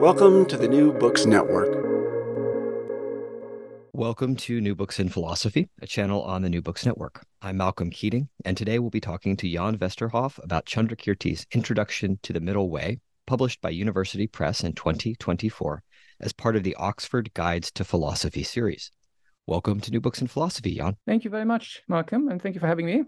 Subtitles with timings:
[0.00, 1.68] Welcome to the New Books Network.
[3.94, 7.24] Welcome to New Books in Philosophy, a channel on the New Books Network.
[7.40, 12.34] I'm Malcolm Keating, and today we'll be talking to Jan Westerhoff about Chandrakirti's Introduction to
[12.34, 15.82] the Middle Way, published by University Press in 2024
[16.20, 18.90] as part of the Oxford Guides to Philosophy series.
[19.46, 20.96] Welcome to New Books in Philosophy, Jan.
[21.06, 23.04] Thank you very much, Malcolm, and thank you for having me.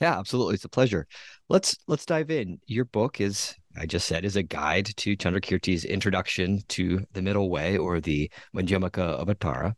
[0.00, 0.54] Yeah, absolutely.
[0.54, 1.06] It's a pleasure.
[1.48, 2.60] Let's let's dive in.
[2.66, 7.50] Your book is, I just said, is a guide to Chandrakirti's introduction to the middle
[7.50, 9.74] way or the Madhyamaka Avatara.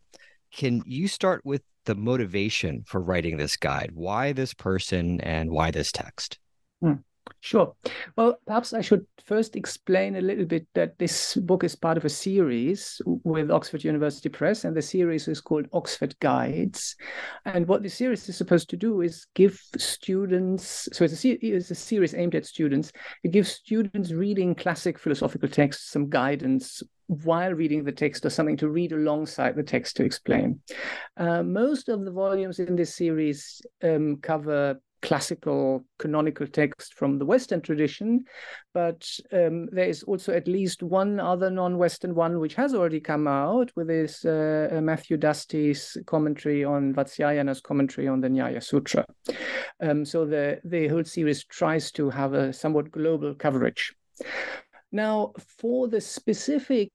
[0.53, 3.91] Can you start with the motivation for writing this guide?
[3.95, 6.39] Why this person and why this text?
[6.81, 6.95] Hmm.
[7.41, 7.75] Sure.
[8.17, 12.05] Well, perhaps I should first explain a little bit that this book is part of
[12.05, 16.97] a series with Oxford University Press, and the series is called Oxford Guides.
[17.45, 21.71] And what the series is supposed to do is give students, so it's a, it's
[21.71, 22.93] a series aimed at students,
[23.23, 28.57] it gives students reading classic philosophical texts some guidance while reading the text or something
[28.57, 30.61] to read alongside the text to explain.
[31.17, 37.25] Uh, most of the volumes in this series um, cover classical canonical text from the
[37.25, 38.25] Western tradition,
[38.75, 43.29] but um, there is also at least one other non-Western one which has already come
[43.29, 49.07] out with this uh, uh Matthew Dasti's commentary on Vatsyayana's commentary on the Nyaya Sutra.
[49.81, 53.95] Um, so the, the whole series tries to have a somewhat global coverage.
[54.91, 56.91] Now, for the specific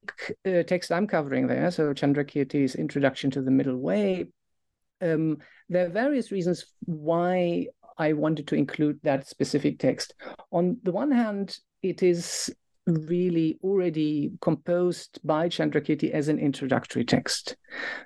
[0.46, 4.26] uh, text I'm covering there, so Chandrakirti's Introduction to the Middle Way,
[5.00, 7.66] um, there are various reasons why
[7.98, 10.14] I wanted to include that specific text.
[10.50, 12.50] On the one hand, it is
[12.86, 17.56] really already composed by Chandrakirti as an introductory text.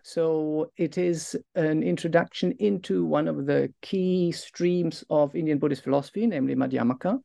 [0.03, 6.27] So it is an introduction into one of the key streams of Indian Buddhist philosophy,
[6.27, 7.19] namely Madhyamaka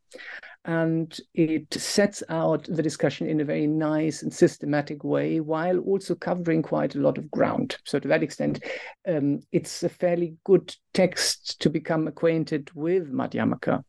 [0.65, 6.13] and it sets out the discussion in a very nice and systematic way while also
[6.13, 7.77] covering quite a lot of ground.
[7.85, 8.63] So, to that extent,
[9.07, 13.83] um, it's a fairly good text to become acquainted with Madhyamaka.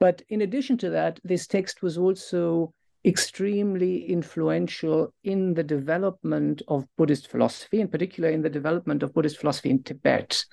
[0.00, 2.72] But in addition to that, this text was also
[3.04, 9.38] extremely influential in the development of Buddhist philosophy, in particular in the development of Buddhist
[9.38, 10.44] philosophy in Tibet,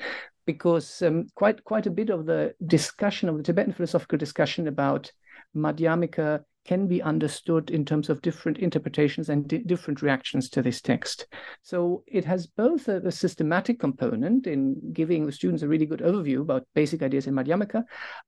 [0.45, 5.12] because um, quite quite a bit of the discussion of the Tibetan philosophical discussion about
[5.55, 10.81] Madhyamaka can be understood in terms of different interpretations and di- different reactions to this
[10.81, 11.27] text.
[11.61, 15.99] So it has both a, a, systematic component in giving the students a really good
[15.99, 17.83] overview about basic ideas in Madhyamaka,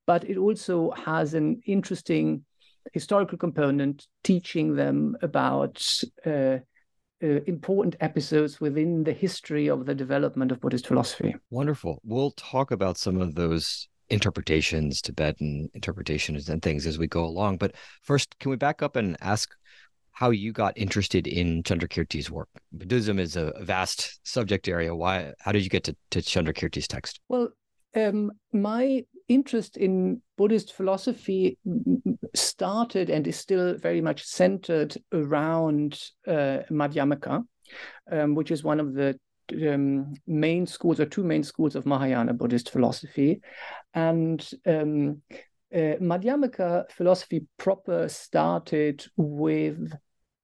[0.06, 2.44] but it also has an interesting
[2.92, 5.82] historical component teaching them about
[6.26, 6.58] uh,
[7.22, 11.34] uh, important episodes within the history of the development of Buddhist philosophy.
[11.50, 11.98] Wonderful.
[12.04, 17.58] We'll talk about some of those interpretations, Tibetan interpretations and things as we go along.
[17.58, 19.50] But first, can we back up and ask
[20.12, 22.48] how you got interested in Chandrakirti's work?
[22.72, 24.94] Buddhism is a vast subject area.
[24.94, 25.32] Why?
[25.40, 27.20] How did you get to, to Chandrakirti's text?
[27.28, 27.50] Well,
[27.94, 31.58] um, my interest in Buddhist philosophy
[32.34, 37.42] started and is still very much centered around uh, Madhyamaka,
[38.12, 39.18] um, which is one of the
[39.52, 43.40] um, main schools or two main schools of Mahayana Buddhist philosophy.
[43.94, 45.22] And um,
[45.74, 49.92] uh, Madhyamaka philosophy proper started with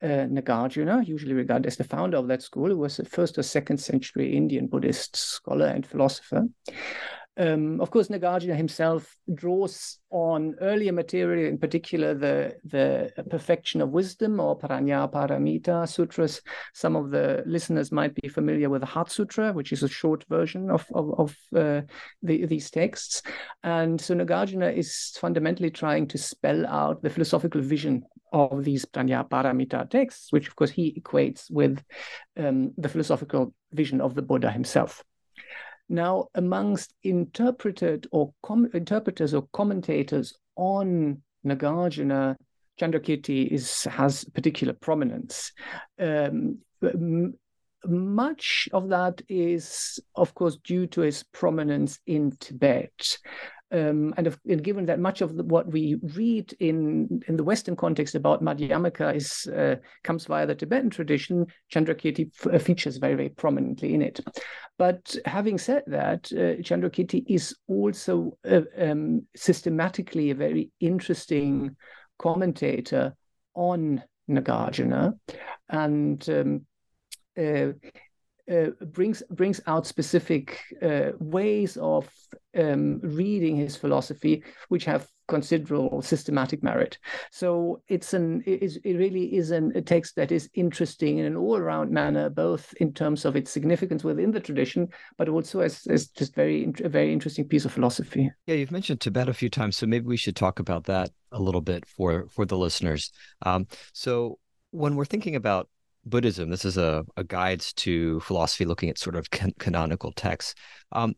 [0.02, 3.43] uh, Nagarjuna, usually regarded as the founder of that school, who was a first or
[3.43, 6.44] second century Indian Buddhist scholar and philosopher.
[7.38, 13.88] Um, of course, Nagarjuna himself draws on earlier material, in particular the, the perfection of
[13.88, 16.43] wisdom or Prajna Paramita sutras.
[16.75, 20.25] Some of the listeners might be familiar with the Heart Sutra, which is a short
[20.29, 21.81] version of, of, of uh,
[22.23, 23.23] the, these texts.
[23.62, 28.05] And so Nagarjuna is fundamentally trying to spell out the philosophical vision
[28.35, 31.82] of these Prajna Paramita texts, which of course he equates with
[32.37, 35.02] um, the philosophical vision of the Buddha himself.
[35.93, 42.37] Now, amongst interpreted or com- interpreters or commentators on Nagarjuna,
[42.81, 45.53] Chandrakirti is has particular prominence.
[45.99, 47.35] Um, m-
[47.85, 53.19] much of that is, of course, due to his prominence in Tibet.
[53.73, 57.45] Um, and, if, and, given that much of the, what we read in, in the
[57.45, 62.99] Western context about Madhyamaka is uh, comes via the Tibetan tradition, Chandrakirti f- uh, features
[62.99, 64.21] very, very prominently in it.
[64.79, 71.75] But having said that, uh, Chandrakirti is also uh, um, systematically a very interesting
[72.19, 73.15] commentator
[73.55, 75.19] on Nagarjuna.
[75.71, 76.67] And um,
[78.52, 82.08] uh, brings brings out specific uh, ways of
[82.58, 86.99] um, reading his philosophy, which have considerable systematic merit.
[87.31, 91.37] So it's an it, it really is an, a text that is interesting in an
[91.37, 95.87] all around manner, both in terms of its significance within the tradition, but also as,
[95.87, 98.31] as just very a very interesting piece of philosophy.
[98.46, 101.40] Yeah, you've mentioned Tibet a few times, so maybe we should talk about that a
[101.40, 103.12] little bit for for the listeners.
[103.43, 104.38] Um, so
[104.70, 105.69] when we're thinking about
[106.04, 106.50] Buddhism.
[106.50, 110.54] This is a, a guides to philosophy looking at sort of can- canonical texts.
[110.93, 111.14] Um,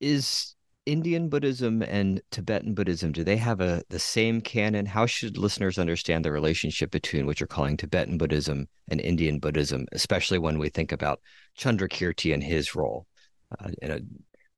[0.00, 0.54] is
[0.84, 4.84] Indian Buddhism and Tibetan Buddhism, do they have a the same canon?
[4.84, 9.86] How should listeners understand the relationship between what you're calling Tibetan Buddhism and Indian Buddhism,
[9.92, 11.20] especially when we think about
[11.56, 13.06] Chandrakirti and his role?
[13.58, 14.00] Uh, a...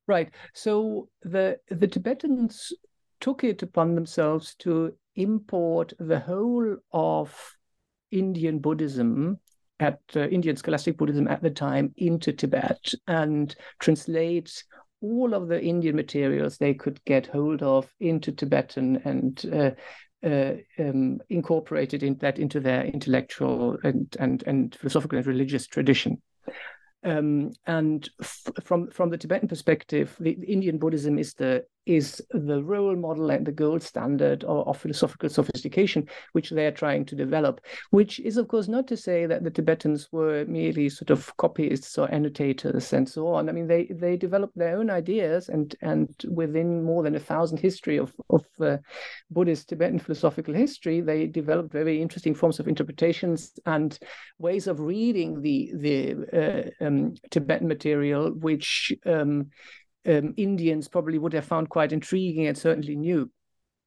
[0.07, 0.31] Right.
[0.53, 2.73] So the the Tibetans
[3.19, 7.54] took it upon themselves to import the whole of
[8.15, 9.39] Indian Buddhism
[9.79, 14.63] at uh, Indian scholastic Buddhism at the time into Tibet and translate
[15.01, 19.71] all of the Indian materials they could get hold of into Tibetan and uh,
[20.25, 26.21] uh, um, incorporated in that into their intellectual and, and, and philosophical and religious tradition.
[27.03, 32.21] Um, and f- from from the Tibetan perspective, the, the, Indian Buddhism is the is
[32.31, 37.05] the role model and the gold standard of, of, philosophical sophistication, which they are trying
[37.05, 37.61] to develop.
[37.91, 41.97] Which is, of course, not to say that the Tibetans were merely sort of copyists
[41.97, 43.49] or annotators and so on.
[43.49, 47.59] I mean, they they developed their own ideas, and and within more than a thousand
[47.59, 48.77] history of of uh,
[49.31, 53.97] Buddhist Tibetan philosophical history, they developed very interesting forms of interpretations and
[54.39, 59.49] ways of reading the the uh, um, Tibetan material, which um,
[60.05, 63.29] um, Indians probably would have found quite intriguing and certainly new.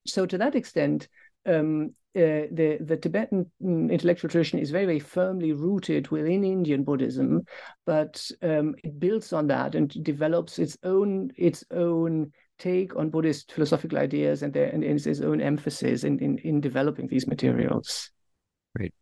[0.06, 1.08] So to that extent,
[1.46, 6.82] um, uh, the the Tibetan mm, intellectual tradition is very very firmly rooted within Indian
[6.82, 7.42] Buddhism,
[7.86, 13.52] but um, it builds on that and develops its own its own take on Buddhist
[13.52, 18.10] philosophical ideas and, their, and its own emphasis in, in in developing these materials.
[18.74, 18.94] Great.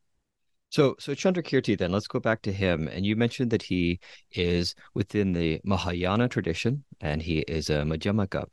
[0.71, 2.89] So, so Chandrakirti, then let's go back to him.
[2.89, 4.01] And you mentioned that he
[4.33, 8.47] is within the Mahayana tradition, and he is a Madhyamaka.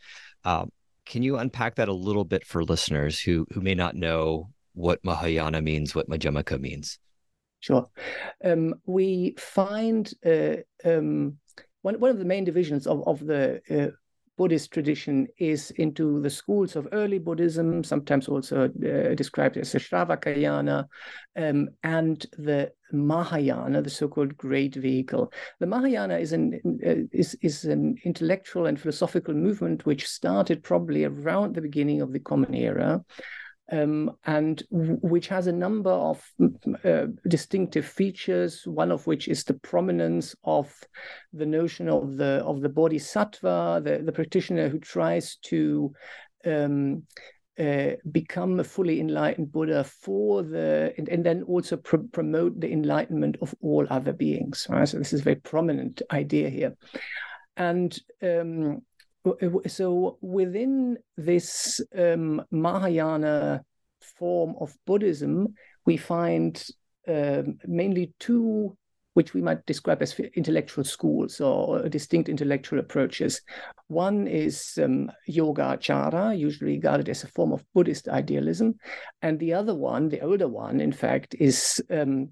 [0.45, 0.71] Um,
[1.05, 5.03] can you unpack that a little bit for listeners who who may not know what
[5.03, 6.99] Mahayana means, what Madhyamaka means?
[7.59, 7.89] Sure.
[8.43, 11.37] Um, we find uh, um,
[11.81, 13.95] one one of the main divisions of of the uh,
[14.37, 19.79] Buddhist tradition is into the schools of early Buddhism, sometimes also uh, described as the
[19.79, 20.85] Shravakayana,
[21.37, 25.31] um, and the Mahayana, the so-called Great Vehicle.
[25.59, 31.03] The Mahayana is an uh, is is an intellectual and philosophical movement which started probably
[31.03, 33.03] around the beginning of the Common Era
[33.73, 36.23] um, and which has a number of
[36.85, 38.61] uh, distinctive features.
[38.65, 40.71] One of which is the prominence of
[41.33, 45.93] the notion of the of the bodhisattva, the, the practitioner who tries to
[46.45, 47.03] um,
[47.59, 52.71] uh, become a fully enlightened Buddha for the and, and then also pr- promote the
[52.71, 54.67] enlightenment of all other beings.
[54.69, 54.87] Right?
[54.87, 56.75] So this is a very prominent idea here,
[57.57, 58.83] and um,
[59.67, 63.63] so within this um, Mahayana
[64.17, 65.53] form of Buddhism,
[65.85, 66.63] we find
[67.07, 68.77] um, mainly two
[69.13, 73.41] which we might describe as intellectual schools or distinct intellectual approaches.
[73.87, 78.75] One is um, Yogacara, usually regarded as a form of Buddhist idealism.
[79.21, 82.29] And the other one, the older one, in fact, is um,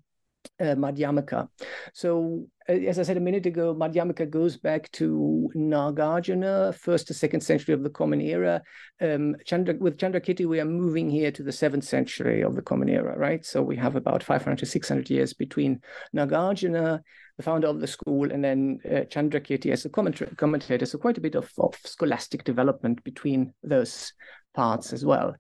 [0.60, 1.48] uh, Madhyamaka.
[1.94, 7.42] So, as I said a minute ago, Madhyamaka goes back to Nagarjuna, first to second
[7.42, 8.62] century of the Common Era.
[9.02, 12.90] Um, Chandra, with Chandrakirti, we are moving here to the seventh century of the Common
[12.90, 13.46] Era, right?
[13.46, 15.82] So we have about 500 to 600 years between
[16.16, 17.02] Nagarjuna,
[17.38, 20.86] the founder of the school, and then uh, Chandrakirti as a commentator.
[20.86, 24.14] So quite a bit of, of scholastic development between those
[24.54, 25.36] parts as well.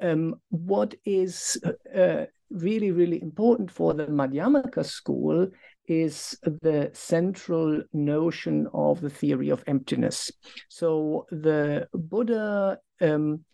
[0.00, 1.62] Um, what is
[1.96, 5.48] uh, really, really important for the Madhyamaka school
[5.86, 10.30] is the central notion of the theory of emptiness.
[10.68, 13.44] So the Buddha um,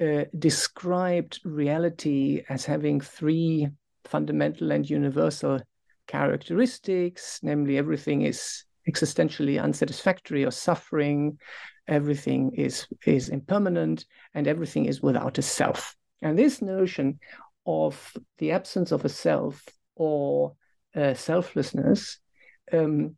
[0.00, 3.68] uh, described reality as having three
[4.04, 5.60] fundamental and universal
[6.06, 11.38] characteristics, namely, everything is existentially unsatisfactory or suffering,
[11.86, 15.94] everything is, is impermanent, and everything is without a self.
[16.22, 17.20] And this notion
[17.66, 19.62] of the absence of a self
[19.94, 20.54] or
[20.94, 22.18] uh, selflessness
[22.72, 23.16] um,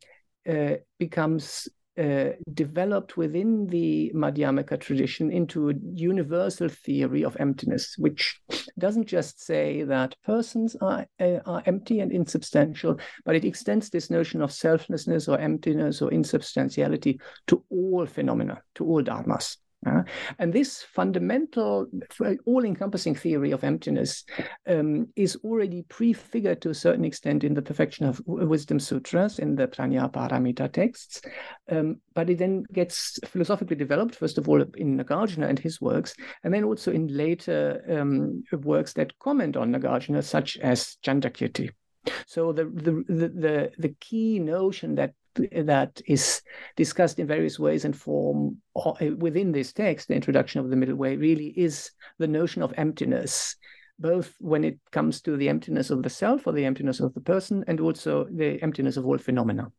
[0.49, 8.41] uh, becomes uh, developed within the Madhyamaka tradition into a universal theory of emptiness, which
[8.79, 14.09] doesn't just say that persons are, uh, are empty and insubstantial, but it extends this
[14.09, 19.59] notion of selflessness or emptiness or insubstantiality to all phenomena, to all dharmas.
[19.85, 20.03] Uh,
[20.39, 21.87] and this fundamental,
[22.47, 24.25] all encompassing theory of emptiness
[24.69, 29.57] um, is already prefigured to a certain extent in the Perfection of Wisdom Sutras, in
[29.57, 31.21] the Prajnaparamita texts.
[31.71, 36.15] Um, but it then gets philosophically developed, first of all, in Nagarjuna and his works,
[36.45, 41.71] and then also in later um, works that comment on Nagarjuna, such as Chandrakirti.
[42.27, 46.43] So the the the the key notion that that is
[46.77, 50.97] discussed in various ways and form uh, within this text, the introduction of the middle
[50.97, 53.57] way, really is the notion of emptiness,
[53.99, 57.21] both when it comes to the emptiness of the self or the emptiness of the
[57.21, 59.71] person, and also the emptiness of all phenomena.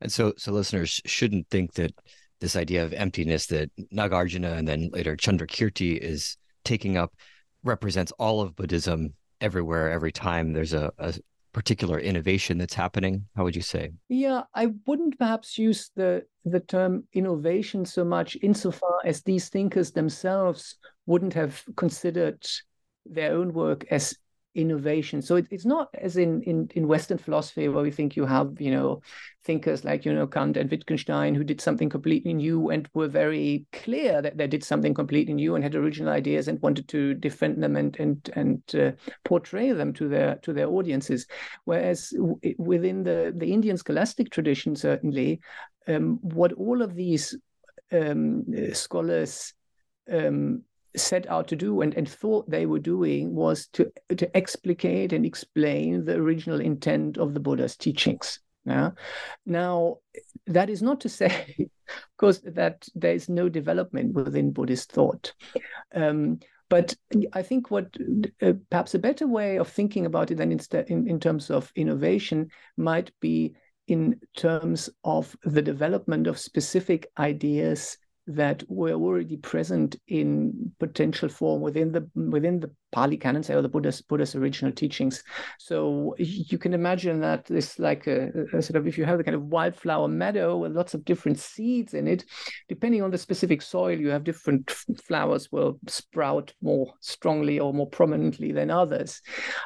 [0.00, 1.92] And so, so listeners shouldn't think that
[2.40, 7.14] this idea of emptiness that Nagarjuna and then later Chandrakirti is taking up
[7.62, 11.14] represents all of Buddhism everywhere, every time there's a, a
[11.52, 13.26] particular innovation that's happening?
[13.36, 13.92] How would you say?
[14.08, 19.92] Yeah, I wouldn't perhaps use the the term innovation so much insofar as these thinkers
[19.92, 22.44] themselves wouldn't have considered
[23.06, 24.16] their own work as
[24.54, 25.22] innovation.
[25.22, 28.60] So it, it's not as in, in in Western philosophy where we think you have
[28.60, 29.00] you know
[29.44, 33.66] thinkers like you know Kant and Wittgenstein who did something completely new and were very
[33.72, 37.62] clear that they did something completely new and had original ideas and wanted to defend
[37.62, 38.92] them and and and uh,
[39.24, 41.26] portray them to their to their audiences.
[41.64, 42.12] Whereas
[42.58, 45.40] within the the Indian scholastic tradition, certainly,
[45.88, 47.36] um, what all of these
[47.90, 48.44] um,
[48.74, 49.54] scholars
[50.10, 50.62] um,
[50.96, 55.24] set out to do and, and thought they were doing was to, to explicate and
[55.24, 58.40] explain the original intent of the Buddha's teachings.
[58.64, 58.90] Yeah?
[59.46, 59.98] Now,
[60.46, 65.32] that is not to say, of course, that there is no development within Buddhist thought.
[65.94, 66.94] Um, but
[67.34, 67.94] I think what
[68.40, 72.48] uh, perhaps a better way of thinking about it than in, in terms of innovation
[72.78, 73.54] might be
[73.88, 81.60] in terms of the development of specific ideas that were already present in potential form
[81.60, 85.24] within the within the Pali canon, say, or the Buddha's Buddha's original teachings.
[85.58, 89.24] So you can imagine that this like a, a, sort of if you have the
[89.24, 92.24] kind of wildflower meadow with lots of different seeds in it,
[92.68, 94.70] depending on the specific soil, you have different
[95.02, 99.20] flowers will sprout more strongly or more prominently than others,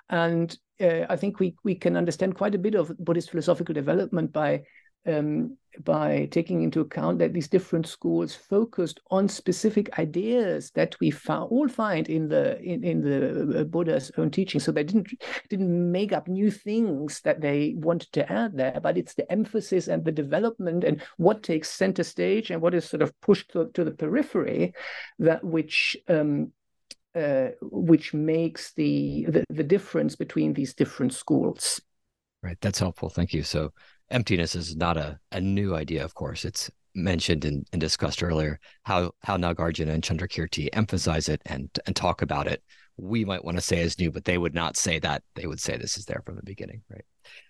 [0.09, 4.33] and uh, I think we we can understand quite a bit of Buddhist philosophical development
[4.33, 4.63] by
[5.07, 11.11] um, by taking into account that these different schools focused on specific ideas that we
[11.11, 14.61] found, all find in the in, in the uh, Buddha's own teaching.
[14.61, 15.09] So they didn't
[15.49, 19.89] didn't make up new things that they wanted to add there, but it's the emphasis
[19.89, 23.71] and the development and what takes center stage and what is sort of pushed to,
[23.75, 24.75] to the periphery
[25.19, 26.53] that which um,
[27.15, 31.81] uh, which makes the, the the difference between these different schools.
[32.43, 33.09] Right, that's helpful.
[33.09, 33.43] Thank you.
[33.43, 33.73] So
[34.11, 36.45] emptiness is not a, a new idea, of course.
[36.45, 41.95] It's mentioned and, and discussed earlier how how Nagarjuna and Chandrakirti emphasize it and and
[41.95, 42.63] talk about it.
[42.97, 45.23] We might want to say is new, but they would not say that.
[45.35, 47.05] They would say this is there from the beginning, right?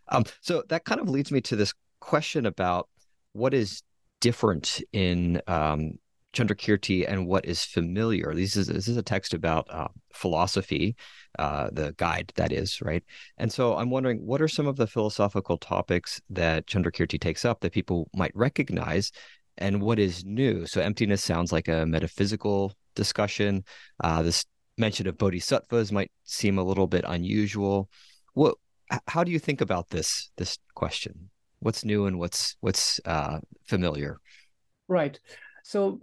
[0.09, 2.89] Um, so that kind of leads me to this question about
[3.33, 3.83] what is
[4.21, 5.99] different in um,
[6.37, 8.35] Chandrakirti and what is familiar.
[8.35, 10.97] This is this is a text about uh, philosophy,
[11.39, 13.03] uh, the guide that is right.
[13.39, 17.61] And so I'm wondering, what are some of the philosophical topics that Chandrakirti takes up
[17.61, 19.13] that people might recognize,
[19.57, 20.67] and what is new?
[20.67, 23.65] So emptiness sounds like a metaphysical discussion.
[24.05, 24.45] Uh, this
[24.77, 27.89] mention of bodhisattvas might seem a little bit unusual.
[28.35, 28.57] What?
[29.09, 31.31] How do you think about this this question?
[31.61, 34.19] What's new and what's what's uh, familiar?
[34.87, 35.19] Right.
[35.69, 35.99] So,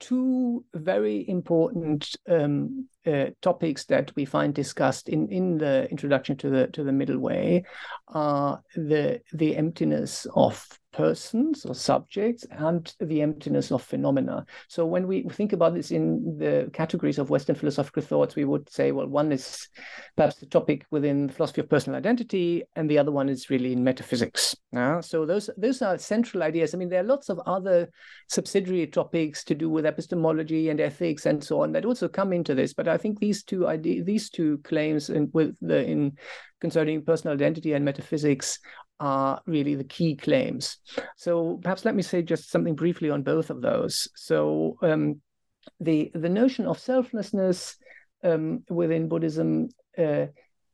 [0.00, 6.48] two very important um, uh, topics that we find discussed in, in the introduction to
[6.48, 7.64] the to the middle way
[8.08, 14.46] are the the emptiness of persons or subjects and the emptiness of phenomena.
[14.68, 18.70] So when we think about this in the categories of Western philosophical thoughts, we would
[18.70, 19.68] say, well, one is
[20.16, 23.72] perhaps the topic within the philosophy of personal identity, and the other one is really
[23.72, 24.54] in metaphysics.
[25.00, 26.74] So those those are central ideas.
[26.74, 27.90] I mean, there are lots of other
[28.28, 32.54] subsidiary topics to do with epistemology and ethics and so on that also come into
[32.54, 32.74] this.
[32.74, 36.18] But I think these two ideas, these two claims in, with the in
[36.60, 38.58] concerning personal identity and metaphysics
[39.00, 40.78] are really the key claims.
[41.16, 44.08] So perhaps let me say just something briefly on both of those.
[44.14, 45.20] So um,
[45.80, 47.76] the the notion of selflessness
[48.22, 50.26] um, within Buddhism uh,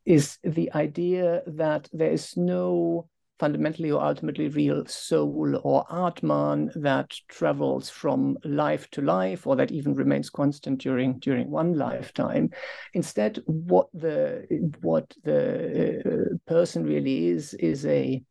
[0.05, 3.07] is the idea that there is no
[3.41, 9.71] fundamentally or ultimately real soul or atman that travels from life to life or that
[9.71, 12.47] even remains constant during during one lifetime
[12.93, 14.45] instead what the
[14.81, 15.39] what the
[16.05, 18.21] uh, person really is is a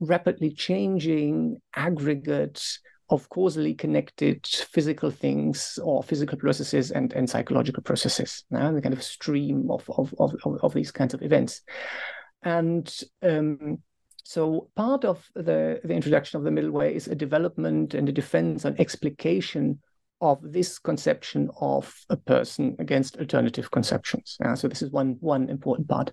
[0.00, 2.60] rapidly changing aggregate
[3.08, 8.92] of causally connected physical things or physical processes and, and psychological processes, uh, the kind
[8.92, 11.62] of stream of, of, of, of these kinds of events.
[12.42, 12.92] And
[13.22, 13.78] um,
[14.28, 18.12] so part of the, the introduction of the middle way is a development and a
[18.12, 19.80] defense and explication
[20.20, 24.36] of this conception of a person against alternative conceptions.
[24.44, 26.12] Uh, so this is one one important part.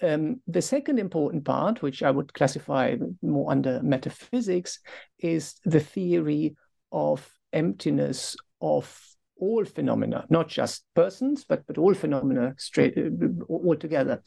[0.00, 4.78] Um, the second important part, which I would classify more under metaphysics,
[5.18, 6.54] is the theory
[6.92, 8.96] of emptiness of
[9.40, 14.22] all phenomena, not just persons, but but all phenomena straight uh, altogether.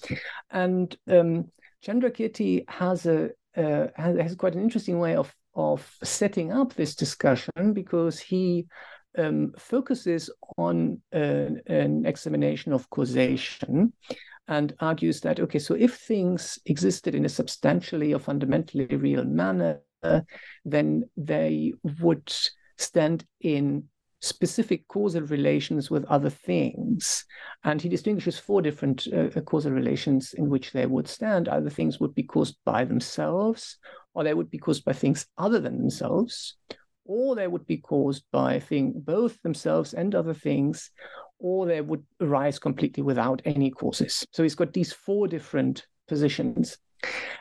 [0.51, 1.45] And um,
[1.85, 6.95] Chandrakirti has a uh, has, has, quite an interesting way of of setting up this
[6.95, 8.67] discussion because he
[9.17, 13.91] um, focuses on an, an examination of causation
[14.47, 19.81] and argues that okay, so if things existed in a substantially or fundamentally real manner,
[20.65, 22.31] then they would
[22.77, 23.83] stand in
[24.21, 27.25] specific causal relations with other things.
[27.63, 31.49] And he distinguishes four different uh, uh, causal relations in which they would stand.
[31.49, 33.77] Either things would be caused by themselves,
[34.13, 36.55] or they would be caused by things other than themselves,
[37.05, 40.91] or they would be caused by thing, both themselves and other things,
[41.39, 44.25] or they would arise completely without any causes.
[44.33, 46.77] So he's got these four different positions.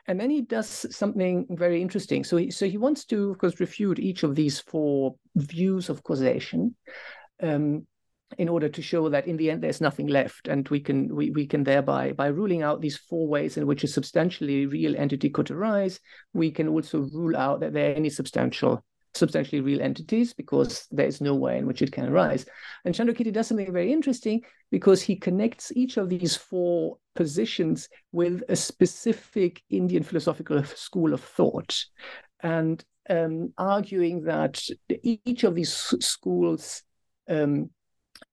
[0.06, 2.24] And then he does something very interesting.
[2.24, 6.02] So he, so he wants to, of course, refute each of these four views of
[6.02, 6.76] causation.
[7.42, 7.86] Um,
[8.38, 11.30] in order to show that in the end there's nothing left and we can we,
[11.30, 15.30] we can thereby by ruling out these four ways in which a substantially real entity
[15.30, 16.00] could arise
[16.34, 21.06] we can also rule out that there are any substantial substantially real entities because there
[21.06, 22.46] is no way in which it can arise.
[22.84, 28.42] And Chandrakirti does something very interesting because he connects each of these four positions with
[28.48, 31.84] a specific Indian philosophical school of thought.
[32.40, 34.62] And um, arguing that
[35.02, 36.82] each of these schools
[37.28, 37.70] um,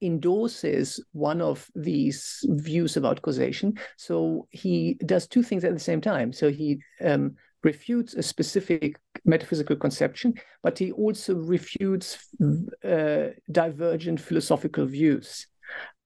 [0.01, 3.77] endorses one of these views about causation.
[3.97, 6.33] So he does two things at the same time.
[6.33, 12.17] So he um, refutes a specific metaphysical conception, but he also refutes
[12.84, 15.47] uh, divergent philosophical views.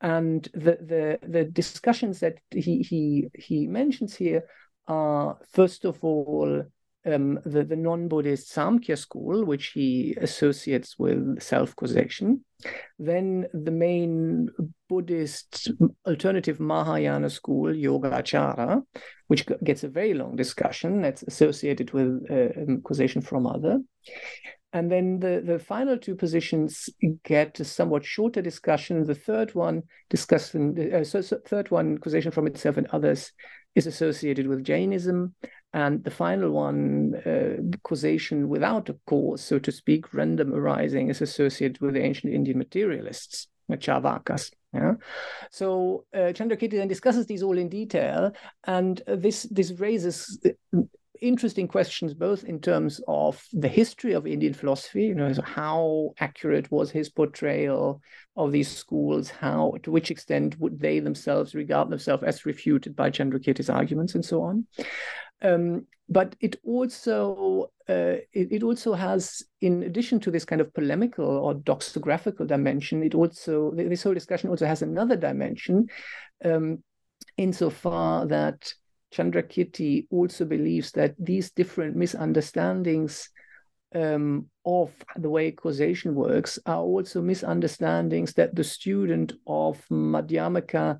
[0.01, 4.43] And the, the, the discussions that he, he, he mentions here
[4.87, 6.63] are, first of all,
[7.07, 12.43] um, the, the non-Buddhist Samkhya school, which he associates with self-causation.
[12.99, 14.49] Then the main
[14.89, 15.71] Buddhist
[16.05, 18.83] alternative Mahayana school, Yogacara,
[19.27, 23.79] which gets a very long discussion that's associated with uh, um, causation from other.
[24.73, 26.89] And then the, the final two positions
[27.23, 29.05] get a somewhat shorter discussion.
[29.05, 33.31] The third one, discussing, uh, so, so third one, causation from itself and others,
[33.77, 35.35] is associated with Jainism.
[35.73, 41.21] And the final one, uh, causation without a cause, so to speak, random arising, is
[41.21, 44.51] associated with the ancient Indian materialists, Charvakas.
[44.73, 44.93] Yeah.
[45.51, 48.31] So uh, Chandrakirti then discusses these all in detail,
[48.65, 50.39] and this this raises
[51.21, 56.13] interesting questions, both in terms of the history of Indian philosophy, you know, so how
[56.19, 58.01] accurate was his portrayal
[58.35, 63.09] of these schools, how to which extent would they themselves regard themselves as refuted by
[63.09, 64.67] Chandrakirti's arguments, and so on.
[65.41, 70.73] Um, but it also uh, it, it, also has, in addition to this kind of
[70.73, 75.87] polemical or doxographical dimension, it also this whole discussion also has another dimension,
[76.43, 76.83] um,
[77.37, 78.73] insofar that
[79.17, 83.29] Chandrakirti also believes that these different misunderstandings
[83.95, 90.99] um, of the way causation works are also misunderstandings that the student of Madhyamaka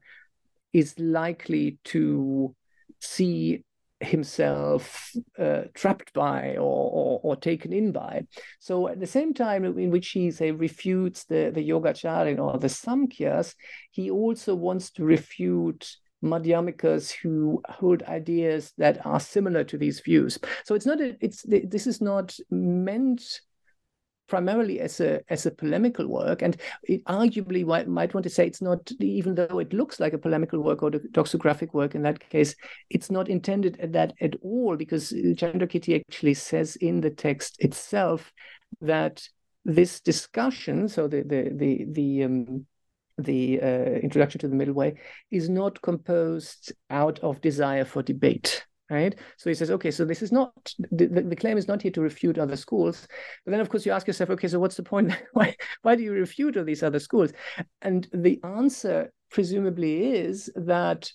[0.73, 2.55] is likely to
[2.99, 3.63] see
[3.99, 8.23] himself uh, trapped by or, or, or, taken in by.
[8.59, 12.67] So at the same time in which he say refutes the, the Yogacharan or the
[12.67, 13.55] Samkhyas,
[13.91, 20.39] he also wants to refute Madhyamikas who hold ideas that are similar to these views.
[20.65, 23.41] So it's not a, it's this is not meant
[24.27, 28.61] primarily as a as a polemical work, and it arguably might, want to say it's
[28.61, 31.95] not even though it looks like a polemical work or a doxographic work.
[31.95, 32.55] In that case,
[32.89, 38.31] it's not intended at that at all because Chandrakirti actually says in the text itself
[38.81, 39.27] that
[39.65, 42.65] this discussion, so the the the the um,
[43.17, 44.95] the uh, introduction to the middle way
[45.31, 49.15] is not composed out of desire for debate right?
[49.37, 52.01] So he says okay so this is not the, the, claim is not here to
[52.01, 53.07] refute other schools.
[53.45, 55.13] But then of course you ask yourself okay so what's the point?
[55.33, 57.33] Why why do you refute all these other schools?
[57.81, 61.11] And the answer presumably is that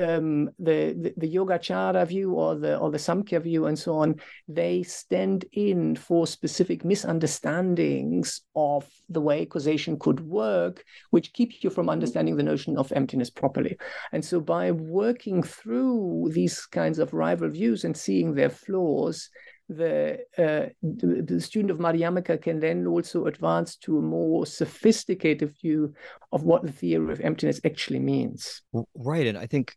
[0.00, 4.16] um, the, the, the Yogacara view or the or the Samkhya view and so on,
[4.48, 11.70] they stand in for specific misunderstandings of the way causation could work, which keep you
[11.70, 13.76] from understanding the notion of emptiness properly.
[14.12, 19.28] And so, by working through these kinds of rival views and seeing their flaws,
[19.68, 25.54] the, uh, the, the student of Madhyamaka can then also advance to a more sophisticated
[25.60, 25.94] view
[26.30, 28.62] of what the theory of emptiness actually means.
[28.94, 29.76] Right, and I think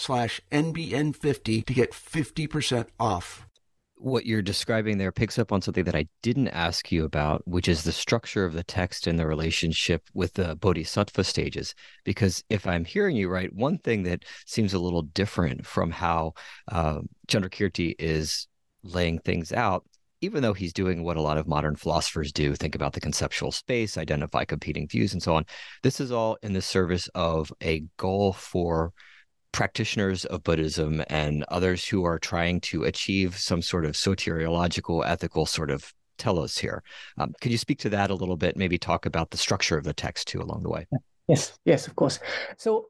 [0.00, 3.46] slash NBN50 to get 50% off.
[3.96, 7.68] What you're describing there picks up on something that I didn't ask you about, which
[7.68, 11.74] is the structure of the text and the relationship with the bodhisattva stages.
[12.02, 16.32] Because if I'm hearing you right, one thing that seems a little different from how
[16.72, 18.48] uh, Chandrakirti is
[18.82, 19.84] laying things out
[20.22, 23.52] even though he's doing what a lot of modern philosophers do think about the conceptual
[23.52, 25.44] space identify competing views and so on
[25.82, 28.92] this is all in the service of a goal for
[29.52, 35.46] practitioners of Buddhism and others who are trying to achieve some sort of soteriological, ethical
[35.46, 36.82] sort of telos here.
[37.18, 38.56] Um, could you speak to that a little bit?
[38.56, 40.86] Maybe talk about the structure of the text too along the way.
[41.28, 42.18] Yes, yes, of course.
[42.58, 42.86] So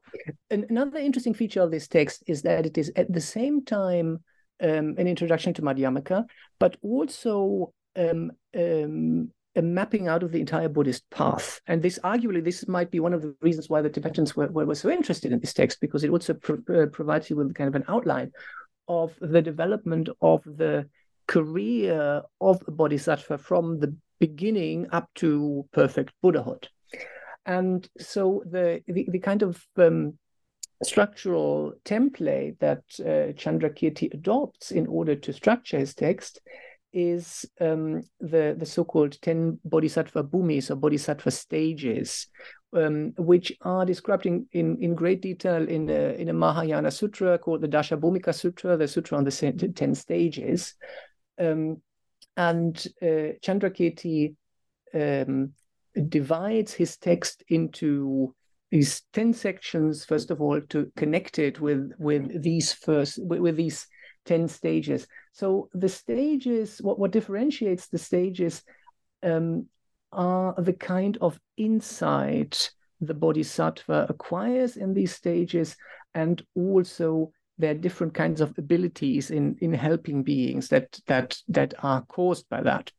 [0.49, 4.23] another interesting feature of this text is that it is at the same time
[4.61, 6.25] um, an introduction to Madhyamaka,
[6.59, 11.59] but also um, um, a mapping out of the entire Buddhist path.
[11.67, 14.65] And this, arguably, this might be one of the reasons why the Tibetans were, were,
[14.65, 17.67] were so interested in this text, because it also pro- uh, provides you with kind
[17.67, 18.31] of an outline
[18.87, 20.87] of the development of the
[21.27, 26.67] career of a bodhisattva from the beginning up to perfect Buddhahood.
[27.45, 30.17] And so the, the, the kind of um,
[30.83, 36.39] structural template that uh, Chandrakirti adopts in order to structure his text
[36.93, 42.27] is um, the, the so-called 10 bodhisattva bhumis or bodhisattva stages,
[42.75, 47.37] um, which are described in, in, in great detail in a, in a Mahayana sutra
[47.37, 50.75] called the Dasha Bhumika Sutra, the sutra on the 10 stages.
[51.39, 51.81] Um,
[52.37, 54.35] and uh, Chandrakirti
[54.93, 55.53] um,
[56.07, 58.33] divides his text into
[58.71, 63.57] these 10 sections, first of all, to connect it with, with these first, with, with
[63.57, 63.85] these
[64.25, 65.07] 10 stages.
[65.33, 68.63] So the stages, what, what differentiates the stages
[69.23, 69.67] um,
[70.11, 75.75] are the kind of insight the bodhisattva acquires in these stages
[76.13, 81.73] and also there are different kinds of abilities in in helping beings that that that
[81.83, 82.91] are caused by that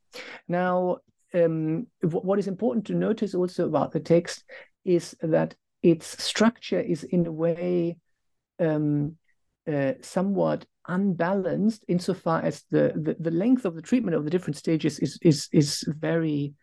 [0.49, 0.97] now
[1.35, 4.45] um, what is important to notice also about the text
[4.85, 7.97] is that its structure is in a way
[8.61, 9.17] um,
[9.73, 14.57] uh, somewhat unbalanced insofar as the, the, the length of the treatment of the different
[14.57, 16.55] stages is is is very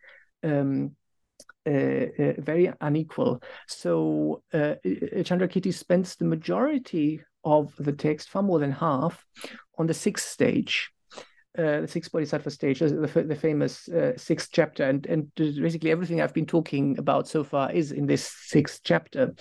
[0.43, 0.95] um,
[1.67, 3.41] uh, uh, very unequal.
[3.67, 9.25] So uh, Chandrakirti spends the majority of the text, far more than half,
[9.77, 10.91] on the sixth stage.
[11.57, 16.21] Uh, the sixth bodhisattva stage, the, the famous uh, sixth chapter, and and basically everything
[16.21, 19.33] I've been talking about so far is in this sixth chapter.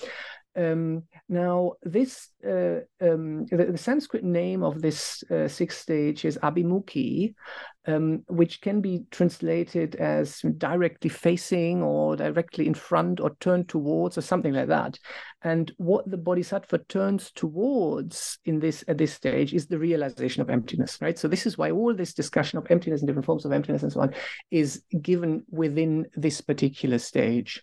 [0.59, 6.37] Um, now, this uh, um, the, the, Sanskrit name of this uh, sixth stage is
[6.43, 7.35] Abhimukhi,
[7.87, 14.19] um, which can be translated as directly facing or directly in front or turned towards
[14.19, 14.99] or something like that.
[15.43, 20.51] And what the Bodhisattva turns towards in this at this stage is the realization of
[20.51, 21.17] emptiness, right?
[21.17, 23.93] So this is why all this discussion of emptiness and different forms of emptiness and
[23.93, 24.15] so on
[24.51, 27.63] is given within this particular stage.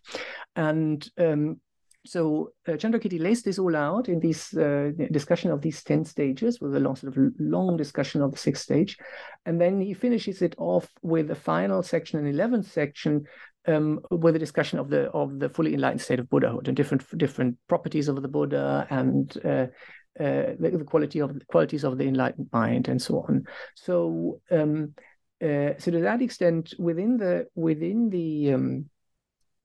[0.56, 1.60] And um,
[2.06, 6.62] so uh, Chandrakirti lays this all out in this uh, discussion of these 10 stages
[6.62, 8.98] with a long sort of long discussion of the sixth stage.
[9.46, 13.26] And then he finishes it off with a final section, an 11th section,
[13.68, 17.18] um, with a discussion of the of the fully enlightened state of Buddhahood and different
[17.18, 19.68] different properties of the Buddha and uh,
[20.20, 23.46] uh, the, the, quality of the qualities of the enlightened mind and so on.
[23.76, 24.94] So um,
[25.44, 28.89] uh, so to that extent, within the within the um,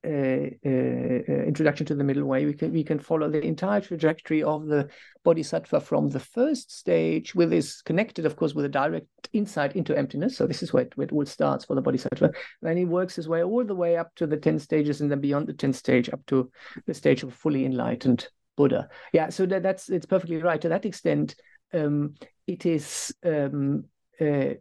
[0.02, 4.88] introduction to the middle way, we can we can follow the entire trajectory of the
[5.24, 9.96] bodhisattva from the first stage, with is connected, of course, with a direct insight into
[9.96, 10.36] emptiness.
[10.36, 12.32] So this is where it, where it all starts for the bodhisattva.
[12.62, 15.20] Then he works his way all the way up to the ten stages, and then
[15.20, 16.50] beyond the ten stage, up to
[16.86, 18.88] the stage of fully enlightened Buddha.
[19.12, 20.60] Yeah, so that, that's it's perfectly right.
[20.60, 21.34] To that extent,
[21.74, 22.14] um,
[22.46, 23.14] it is.
[23.24, 23.84] Um,
[24.20, 24.54] uh,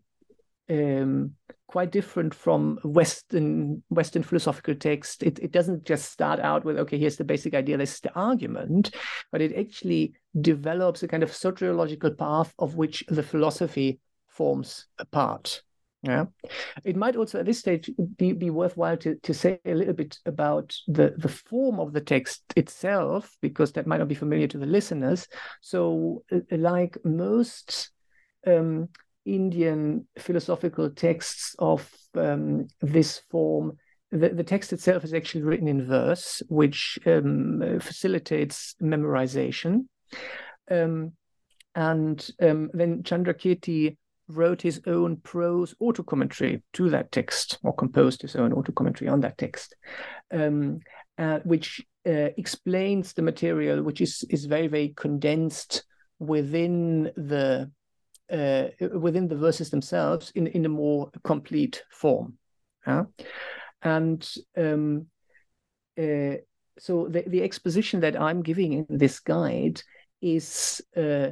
[0.69, 1.33] um,
[1.67, 5.23] quite different from Western Western philosophical text.
[5.23, 8.13] It, it doesn't just start out with okay, here's the basic idea, this is the
[8.13, 8.95] argument,
[9.31, 15.05] but it actually develops a kind of soteriological path of which the philosophy forms a
[15.05, 15.61] part.
[16.01, 16.27] Yeah,
[16.85, 20.17] it might also at this stage be, be worthwhile to, to say a little bit
[20.25, 24.57] about the, the form of the text itself, because that might not be familiar to
[24.57, 25.27] the listeners.
[25.59, 27.91] So, uh, like most
[28.47, 28.87] um,
[29.35, 33.77] Indian philosophical texts of um, this form,
[34.11, 39.85] the, the, text itself is actually written in verse, which um, facilitates memorization.
[40.69, 41.13] Um,
[41.75, 48.21] and um, then Chandrakirti wrote his own prose auto commentary to that text, or composed
[48.21, 49.75] his own auto commentary on that text,
[50.31, 50.79] um,
[51.17, 55.83] uh, which uh, explains the material, which is is very very condensed
[56.19, 57.71] within the
[58.31, 62.37] uh, within the verses themselves in, in a more complete form.
[62.85, 63.03] Yeah?
[63.81, 65.07] And um,
[65.97, 66.35] uh,
[66.77, 69.81] so the, the exposition that I'm giving in this guide
[70.21, 71.31] is uh,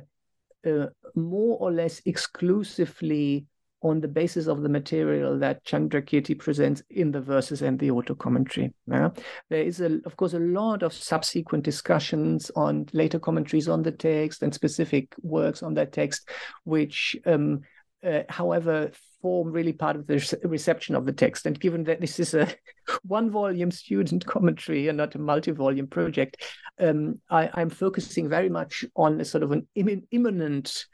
[0.66, 3.46] uh more or less exclusively
[3.82, 8.16] on the basis of the material that Chandrakirti presents in the verses and the auto
[8.16, 8.74] commentary.
[8.88, 9.10] Yeah?
[9.50, 13.92] There is, a, of course, a lot of subsequent discussions on later commentaries on the
[13.92, 16.30] text and specific works on that text,
[16.64, 17.62] which, um,
[18.04, 21.46] uh, however, form really part of the reception of the text.
[21.46, 22.48] And given that this is a
[23.04, 26.44] one volume student commentary and not a multi volume project,
[26.80, 30.86] um, I, am focusing very much on a sort of an immanent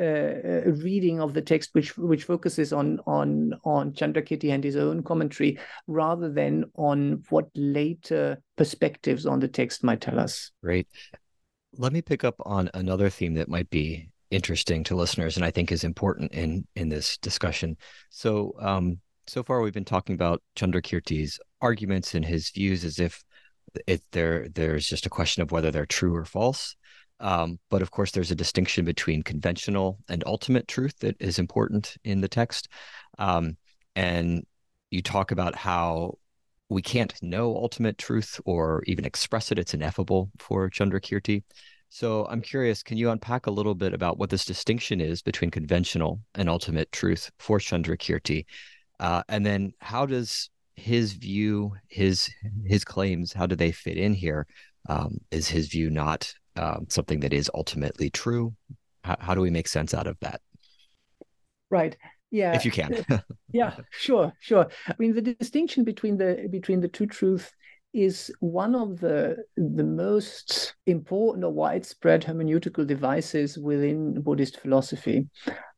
[0.00, 4.76] uh, uh, reading of the text, which which focuses on on on Chandrakirti and his
[4.76, 10.50] own commentary, rather than on what later perspectives on the text might tell us.
[10.62, 10.88] Great.
[11.76, 15.50] Let me pick up on another theme that might be interesting to listeners, and I
[15.50, 17.76] think is important in in this discussion.
[18.10, 23.22] So, um, so far we've been talking about Chandrakirti's arguments and his views as if
[23.86, 26.76] it there there's just a question of whether they're true or false.
[27.22, 31.96] Um, but of course, there's a distinction between conventional and ultimate truth that is important
[32.04, 32.68] in the text.
[33.18, 33.56] Um,
[33.94, 34.44] and
[34.90, 36.18] you talk about how
[36.68, 39.58] we can't know ultimate truth or even express it.
[39.58, 41.44] It's ineffable for Chandrakirti.
[41.90, 45.50] So I'm curious, can you unpack a little bit about what this distinction is between
[45.50, 48.46] conventional and ultimate truth for Chandrakirti?
[48.98, 52.30] Uh, and then how does his view, his
[52.64, 54.46] his claims, how do they fit in here?
[54.88, 58.54] Um, is his view not um, something that is ultimately true?
[59.04, 60.40] How, how do we make sense out of that?
[61.70, 61.96] Right.
[62.30, 62.54] Yeah.
[62.54, 63.04] If you can.
[63.52, 64.68] yeah, sure, sure.
[64.88, 67.50] I mean, the distinction between the between the two truths
[67.92, 75.28] is one of the the most important or widespread hermeneutical devices within Buddhist philosophy.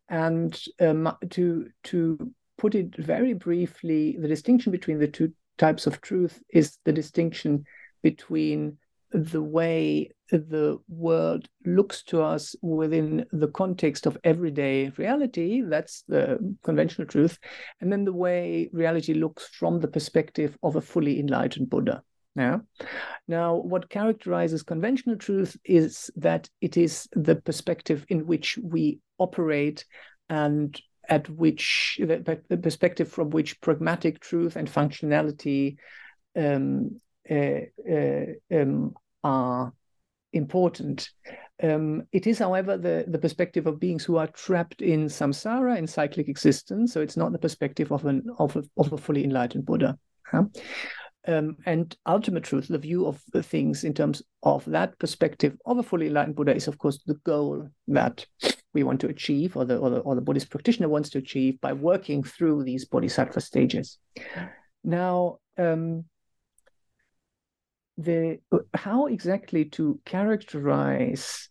[0.09, 6.01] And um, to to put it very briefly, the distinction between the two types of
[6.01, 7.65] truth is the distinction
[8.03, 8.79] between
[9.11, 16.39] the way the world looks to us within the context of everyday reality that's the
[16.63, 17.39] conventional truth
[17.81, 22.03] and then the way reality looks from the perspective of a fully enlightened buddha
[22.37, 22.59] yeah.
[23.29, 29.85] Now, what characterizes conventional truth is that it is the perspective in which we operate
[30.29, 30.77] and
[31.09, 35.77] at which the, the perspective from which pragmatic truth and functionality
[36.37, 37.61] um, uh,
[37.91, 39.73] uh, um, are
[40.35, 41.09] important.
[41.63, 45.87] Um, it is, however, the, the perspective of beings who are trapped in samsara, in
[45.87, 46.93] cyclic existence.
[46.93, 49.97] So it's not the perspective of an of a, of a fully enlightened Buddha.
[50.27, 50.45] Huh?
[51.27, 55.83] Um, and ultimate truth, the view of things in terms of that perspective of a
[55.83, 58.27] fully enlightened Buddha, is of course the goal that
[58.75, 61.61] we want to achieve, or the or the, or the Buddhist practitioner wants to achieve
[61.61, 63.99] by working through these bodhisattva stages.
[64.83, 66.05] Now, um,
[67.97, 68.39] the
[68.75, 71.49] how exactly to characterize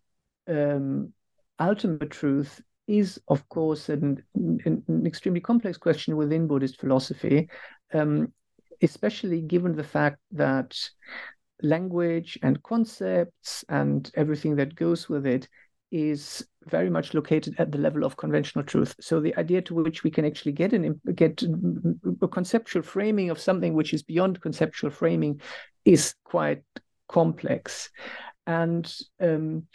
[0.48, 1.14] um,
[1.60, 7.50] ultimate truth is, of course, an, an, an, extremely complex question within Buddhist philosophy,
[7.94, 8.34] um,
[8.82, 10.78] especially given the fact that
[11.62, 15.48] language and concepts and everything that goes with it
[15.92, 18.96] is very much located at the level of conventional truth.
[19.00, 21.44] So the idea to which we can actually get an get
[22.22, 25.40] a conceptual framing of something which is beyond conceptual framing
[25.86, 26.64] is quite
[27.08, 27.90] complex,
[28.46, 29.68] and um,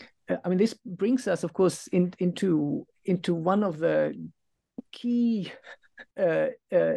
[0.44, 4.14] I mean this brings us, of course, in, into into one of the
[4.92, 5.52] key
[6.18, 6.94] uh, uh,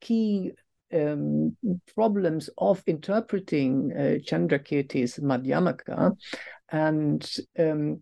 [0.00, 0.52] key
[0.92, 1.56] um,
[1.94, 6.16] problems of interpreting uh, Chandrakirti's Madhyamaka,
[6.70, 8.00] and um,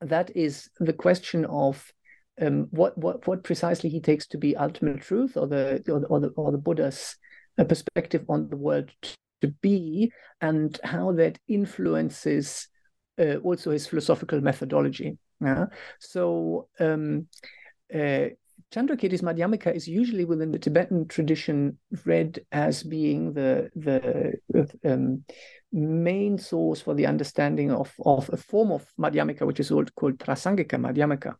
[0.00, 1.92] that is the question of
[2.40, 6.06] um, what what what precisely he takes to be ultimate truth, or the or the
[6.06, 7.16] or the, or the Buddha's
[7.58, 8.90] uh, perspective on the world
[9.46, 12.68] to be, and how that influences
[13.18, 15.18] uh, also his philosophical methodology.
[15.40, 15.66] Yeah?
[16.00, 17.28] So um,
[17.94, 18.28] uh,
[18.72, 24.34] Chandrakirti's Madhyamaka is usually within the Tibetan tradition read as being the the
[24.84, 25.24] um,
[25.72, 30.18] main source for the understanding of, of a form of Madhyamaka, which is called, called
[30.18, 31.34] Prasangika Madhyamaka.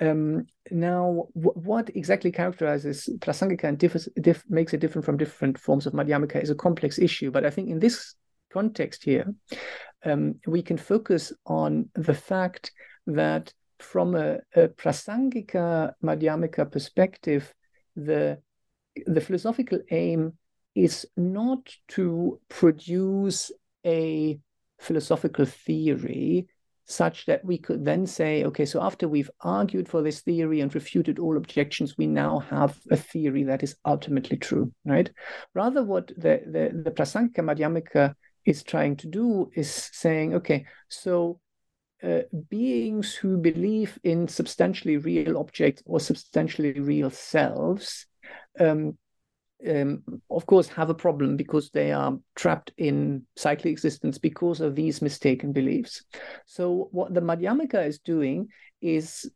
[0.00, 5.58] Um, now, w- what exactly characterizes Prasangika and differs, diff- makes it different from different
[5.58, 7.30] forms of Madhyamaka is a complex issue.
[7.30, 8.14] But I think in this
[8.52, 9.32] context here,
[10.04, 12.72] um, we can focus on the fact
[13.06, 17.52] that from a, a Prasangika Madhyamaka perspective,
[17.96, 18.38] the,
[19.06, 20.34] the philosophical aim
[20.74, 23.50] is not to produce
[23.84, 24.38] a
[24.80, 26.48] philosophical theory
[26.84, 30.74] such that we could then say, okay, so after we've argued for this theory and
[30.74, 35.10] refuted all objections, we now have a theory that is ultimately true, right?
[35.54, 38.14] Rather, what the, the, the Prasangika Madhyamaka
[38.44, 41.40] is trying to do is saying, okay, so
[42.02, 48.06] uh, beings who believe in substantially real objects or substantially real selves
[48.60, 48.96] um,
[49.68, 54.74] um, of course, have a problem because they are trapped in cyclic existence because of
[54.74, 56.04] these mistaken beliefs.
[56.46, 58.48] So, what the Madhyamaka is doing
[58.80, 59.30] is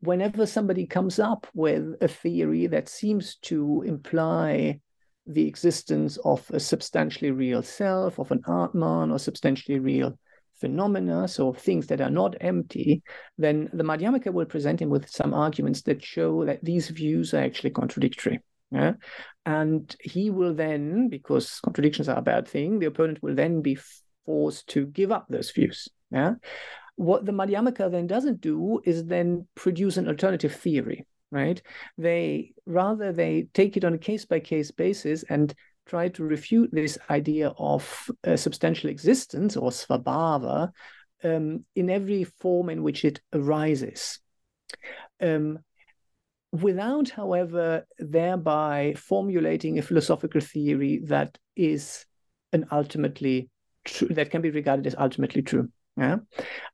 [0.00, 4.80] whenever somebody comes up with a theory that seems to imply
[5.26, 10.18] the existence of a substantially real self, of an Atman, or substantially real
[10.60, 13.02] phenomena, so things that are not empty,
[13.38, 17.42] then the Madhyamaka will present him with some arguments that show that these views are
[17.42, 18.40] actually contradictory.
[18.70, 18.92] Yeah?
[19.46, 23.78] And he will then, because contradictions are a bad thing, the opponent will then be
[24.26, 25.88] forced to give up those views.
[26.10, 26.34] Yeah?
[26.96, 31.60] What the Madhyamaka then doesn't do is then produce an alternative theory, right?
[31.96, 35.54] They rather they take it on a case by case basis and
[35.90, 40.70] try to refute this idea of a substantial existence or svabhava
[41.24, 44.20] um, in every form in which it arises.
[45.20, 45.58] Um,
[46.52, 52.06] without, however, thereby formulating a philosophical theory that is
[52.52, 53.50] an ultimately
[53.84, 55.68] true, that can be regarded as ultimately true.
[55.96, 56.18] Yeah,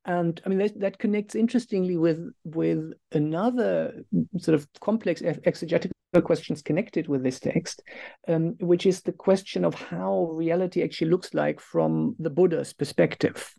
[0.04, 4.04] and I mean that, that connects interestingly with with another
[4.38, 7.82] sort of complex exegetical questions connected with this text,
[8.28, 13.52] um, which is the question of how reality actually looks like from the Buddha's perspective.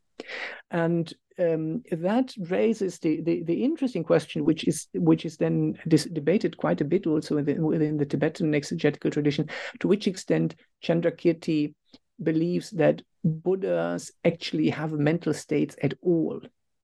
[0.72, 6.06] And um, that raises the, the, the interesting question, which is which is then dis-
[6.06, 9.48] debated quite a bit also within, within the Tibetan exegetical tradition,
[9.80, 11.76] to which extent Chandrakirti
[12.22, 16.42] believes that Buddhas actually have mental states at all,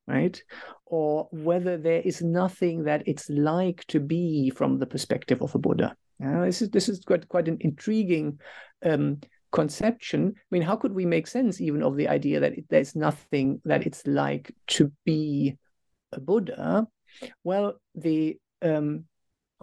[0.07, 0.41] right?
[0.85, 5.59] Or whether there is nothing that it's like to be from the perspective of a
[5.59, 5.95] Buddha.
[6.23, 8.39] Uh, this is this is quite quite an intriguing
[8.85, 9.19] um,
[9.51, 10.33] conception.
[10.35, 13.85] I mean, how could we make sense even of the idea that there's nothing that
[13.85, 15.57] it's like to be
[16.11, 16.87] a Buddha?
[17.43, 19.05] Well, the um,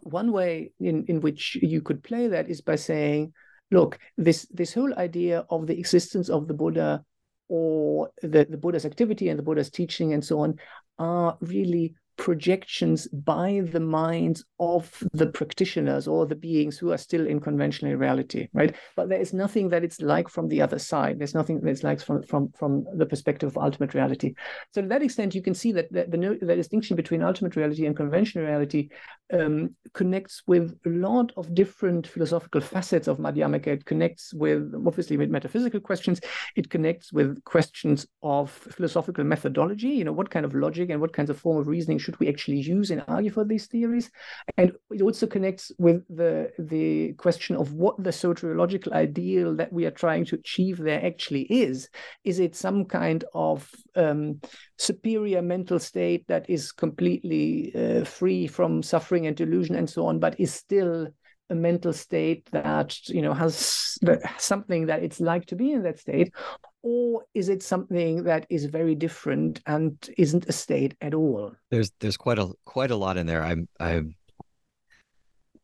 [0.03, 3.32] one way in, in which you could play that is by saying,
[3.70, 7.05] look, this this whole idea of the existence of the Buddha
[7.51, 10.59] or the, the Buddha's activity and the Buddha's teaching and so on
[10.98, 17.26] are really projections by the minds of the practitioners or the beings who are still
[17.26, 18.76] in conventional reality, right?
[18.94, 21.18] But there is nothing that it's like from the other side.
[21.18, 24.34] There's nothing that's like from from from the perspective of ultimate reality.
[24.74, 27.86] So to that extent, you can see that the, the, the distinction between ultimate reality
[27.86, 28.90] and conventional reality
[29.32, 33.68] um, connects with a lot of different philosophical facets of Madhyamaka.
[33.68, 36.20] It connects with obviously with metaphysical questions.
[36.54, 39.88] It connects with questions of philosophical methodology.
[39.88, 42.18] You know, what kind of logic and what kinds of form of reasoning should should
[42.18, 44.11] we actually use and argue for these theories?
[44.56, 49.86] And it also connects with the, the question of what the soteriological ideal that we
[49.86, 51.88] are trying to achieve there actually is.
[52.24, 54.40] Is it some kind of um,
[54.76, 60.18] superior mental state that is completely uh, free from suffering and delusion and so on,
[60.18, 61.06] but is still
[61.51, 63.98] a mental state that you know has
[64.38, 66.32] something that it's like to be in that state
[66.82, 71.92] or is it something that is very different and isn't a state at all there's
[72.01, 74.14] there's quite a quite a lot in there i'm i'm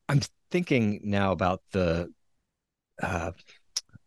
[0.09, 0.20] i'm
[0.51, 2.12] thinking now about the
[3.03, 3.30] uh,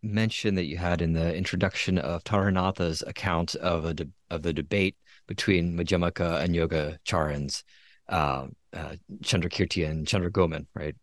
[0.02, 4.54] mention that you had in the introduction of Taranatha's account of a de- of the
[4.54, 4.96] debate
[5.28, 7.64] between Madhyamaka and Yogacarans,
[8.08, 10.96] uh, uh, Chandrakirti and Chandragomin, right?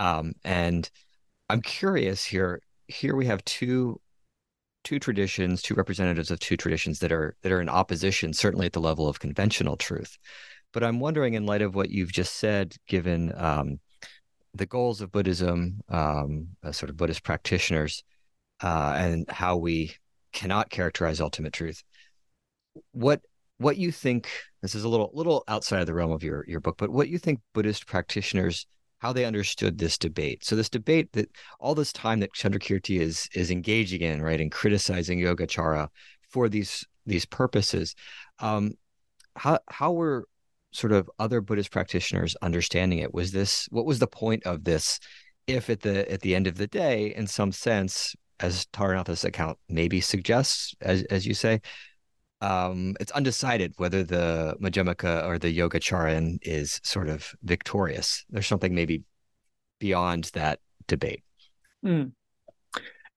[0.00, 0.90] Um, and
[1.48, 2.62] I'm curious here.
[2.88, 4.00] Here we have two
[4.82, 8.72] two traditions, two representatives of two traditions that are that are in opposition, certainly at
[8.72, 10.16] the level of conventional truth.
[10.72, 13.78] But I'm wondering, in light of what you've just said, given um,
[14.54, 18.02] the goals of Buddhism, um, uh, sort of Buddhist practitioners,
[18.62, 19.94] uh, and how we
[20.32, 21.82] cannot characterize ultimate truth,
[22.92, 23.20] what
[23.58, 24.30] what you think
[24.62, 27.10] this is a little little outside of the realm of your your book, but what
[27.10, 28.66] you think Buddhist practitioners
[29.00, 30.44] how they understood this debate.
[30.44, 34.52] So this debate that all this time that Chandrakirti is is engaging in, right, and
[34.52, 35.88] criticizing Yogacara
[36.28, 37.94] for these these purposes,
[38.38, 38.72] um,
[39.36, 40.26] how how were
[40.72, 43.12] sort of other Buddhist practitioners understanding it?
[43.12, 45.00] Was this what was the point of this?
[45.46, 49.58] If at the at the end of the day, in some sense, as Taranatha's account
[49.68, 51.60] maybe suggests, as as you say,
[52.40, 58.24] um, it's undecided whether the Madhyamaka or the Yogacaran is sort of victorious.
[58.30, 59.04] There's something maybe
[59.78, 61.22] beyond that debate.
[61.84, 62.12] Mm.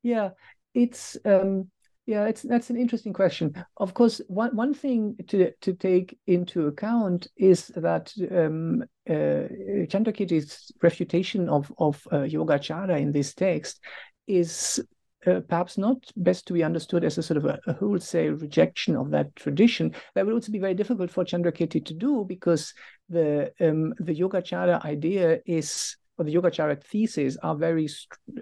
[0.02, 0.32] Yeah,
[0.74, 1.70] it's um,
[2.06, 3.54] yeah, it's that's an interesting question.
[3.78, 9.48] Of course, one one thing to to take into account is that um, uh,
[9.88, 13.80] Chandrakirti's refutation of of uh, Yogacara in this text
[14.28, 14.84] is
[15.28, 18.96] uh, perhaps not best to be understood as a sort of a, a, wholesale rejection
[18.96, 19.94] of that tradition.
[20.16, 22.74] That would also be very difficult for Chandrakirti to do because
[23.10, 27.88] the um, the Yogacara idea is or the Yogacara theses are very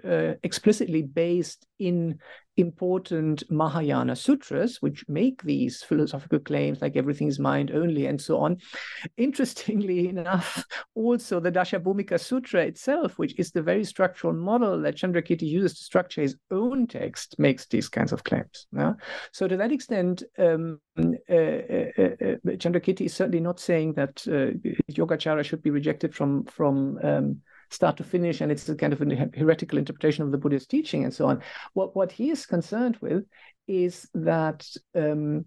[0.04, 2.18] uh, explicitly based in
[2.56, 8.38] important Mahayana sutras, which make these philosophical claims like everything is mind only and so
[8.38, 8.58] on.
[9.16, 15.42] Interestingly enough, also the Dashabhumika Sutra itself, which is the very structural model that Chandrakirti
[15.42, 18.66] uses to structure his own text, makes these kinds of claims.
[18.76, 18.94] Yeah?
[19.32, 24.22] So to that extent, um, uh, uh, uh, uh Chandrakirti is certainly not saying that
[24.28, 24.56] uh,
[24.92, 27.40] Yogacara should be rejected from from um,
[27.72, 31.04] start to finish, and it's a kind of a heretical interpretation of the Buddhist teaching
[31.04, 31.42] and so on.
[31.74, 33.24] What what he is concerned with
[33.66, 35.46] is that um,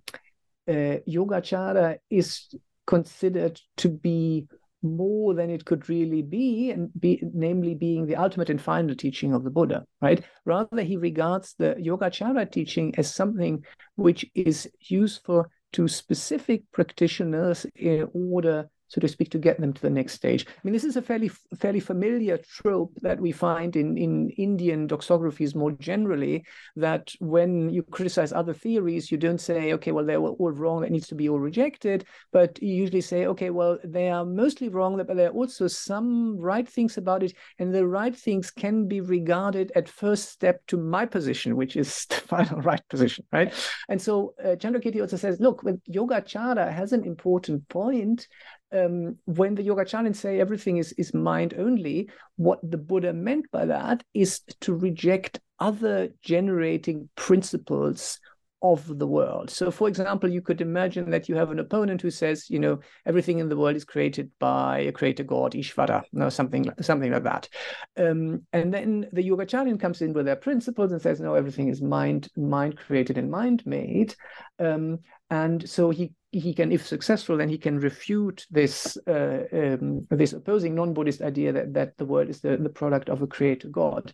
[0.67, 2.53] uh, Yogacara is
[2.87, 4.47] considered to be
[4.81, 9.33] more than it could really be, and be, namely being the ultimate and final teaching
[9.33, 10.23] of the Buddha, right?
[10.45, 13.63] Rather, he regards the Yogacara teaching as something
[13.95, 19.81] which is useful to specific practitioners in order so to speak, to get them to
[19.81, 20.45] the next stage.
[20.47, 24.87] I mean, this is a fairly fairly familiar trope that we find in in Indian
[24.87, 26.45] doxographies more generally.
[26.75, 30.81] That when you criticize other theories, you don't say, okay, well they were all wrong,
[30.81, 34.69] that needs to be all rejected, but you usually say, okay, well they are mostly
[34.69, 38.87] wrong, but there are also some right things about it, and the right things can
[38.87, 43.53] be regarded at first step to my position, which is the final right position, right?
[43.89, 48.27] And so uh, Chandrakirti also says, look, Yoga Yogacara has an important point.
[48.71, 53.65] Um, when the Yogacarans say everything is, is mind only, what the Buddha meant by
[53.65, 58.19] that is to reject other generating principles
[58.61, 59.49] of the world.
[59.51, 62.79] So, for example, you could imagine that you have an opponent who says, you know,
[63.05, 67.23] everything in the world is created by a creator god, Ishvara, no, something, something like
[67.23, 67.47] that.
[67.95, 71.81] Um, and then the Yogacaryan comes in with their principles and says, no, everything is
[71.81, 74.15] mind, mind created and mind made.
[74.57, 74.99] Um,
[75.29, 80.33] and so he he can, if successful, then he can refute this uh, um, this
[80.33, 84.13] opposing non-Buddhist idea that that the world is the, the product of a creator God.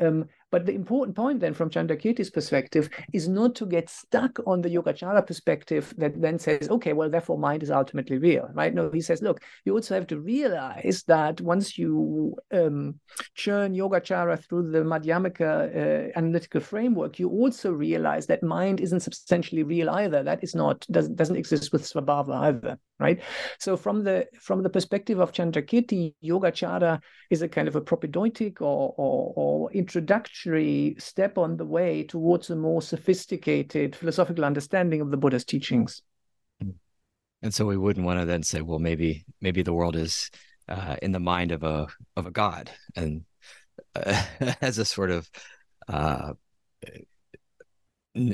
[0.00, 4.60] Um, but the important point then from Chandrakirti's perspective is not to get stuck on
[4.60, 8.74] the Yogacara perspective that then says, okay, well, therefore mind is ultimately real, right?
[8.74, 12.98] No, he says, look, you also have to realize that once you um,
[13.34, 19.62] churn Yogacara through the Madhyamaka uh, analytical framework, you also realize that mind isn't substantially
[19.62, 20.24] real either.
[20.24, 23.20] That is not, doesn't, doesn't exist with Svabhava either, right?
[23.58, 28.60] So from the from the perspective of Chandrakirti, Yogacara is a kind of a propedeutic
[28.60, 35.10] or, or, or introduction step on the way towards a more sophisticated philosophical understanding of
[35.10, 36.02] the Buddha's teachings.
[37.42, 40.30] And so we wouldn't want to then say, well, maybe maybe the world is
[40.68, 41.86] uh, in the mind of a
[42.16, 43.24] of a god, and
[43.94, 44.22] uh,
[44.60, 45.30] as a sort of
[45.88, 46.32] uh,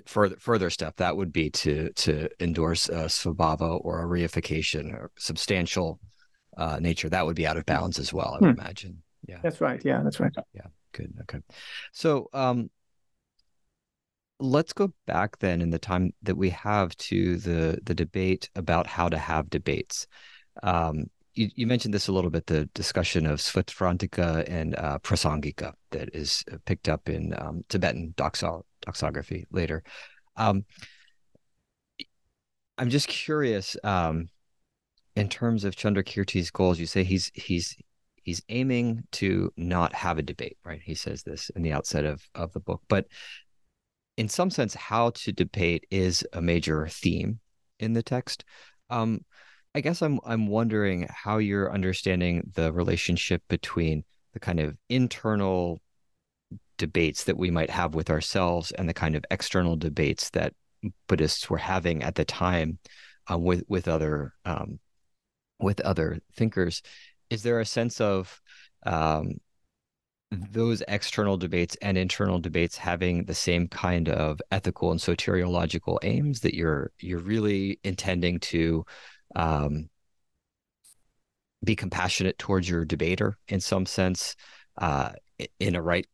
[0.06, 5.10] further further step, that would be to to endorse a svabhava or a reification or
[5.18, 6.00] substantial
[6.56, 7.08] uh, nature.
[7.08, 8.60] That would be out of bounds as well, I would hmm.
[8.60, 9.02] imagine.
[9.26, 9.82] Yeah, that's right.
[9.84, 10.32] Yeah, that's right.
[10.54, 10.66] Yeah
[10.96, 11.14] good.
[11.22, 11.40] Okay.
[11.92, 12.70] So um
[14.38, 18.86] let's go back then in the time that we have to the the debate about
[18.86, 20.06] how to have debates.
[20.62, 25.74] Um you, you mentioned this a little bit, the discussion of Svatantrika and uh, Prasangika
[25.90, 29.84] that is picked up in um, Tibetan doxo- doxography later.
[30.36, 30.64] Um,
[32.78, 34.28] I'm just curious, um,
[35.14, 37.76] in terms of Chandrakirti's goals, you say he's he's
[38.22, 40.80] he's aiming to not have a debate, right?
[40.82, 43.06] He says this in the outset of of the book, but
[44.16, 47.40] in some sense, how to debate is a major theme
[47.78, 48.44] in the text.
[48.88, 49.24] Um,
[49.76, 55.82] I guess I'm I'm wondering how you're understanding the relationship between the kind of internal
[56.78, 60.54] debates that we might have with ourselves and the kind of external debates that
[61.08, 62.78] Buddhists were having at the time
[63.28, 64.78] um, with with other um,
[65.60, 66.80] with other thinkers.
[67.28, 68.40] Is there a sense of
[68.86, 69.32] um,
[70.30, 76.40] those external debates and internal debates having the same kind of ethical and soteriological aims
[76.40, 78.86] that you're you're really intending to
[79.34, 79.88] um,
[81.64, 84.36] be compassionate towards your debater in some sense
[84.78, 85.10] uh,
[85.58, 86.06] in a right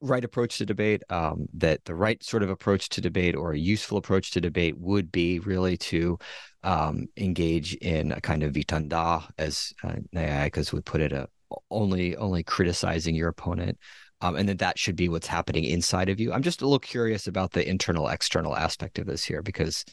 [0.00, 3.58] right approach to debate um, that the right sort of approach to debate or a
[3.58, 6.18] useful approach to debate would be really to
[6.62, 11.26] um, engage in a kind of vitanda, as uh, would put it, a,
[11.70, 13.78] only only criticizing your opponent,
[14.20, 16.32] um, and that that should be what's happening inside of you.
[16.32, 19.84] I'm just a little curious about the internal external aspect of this here because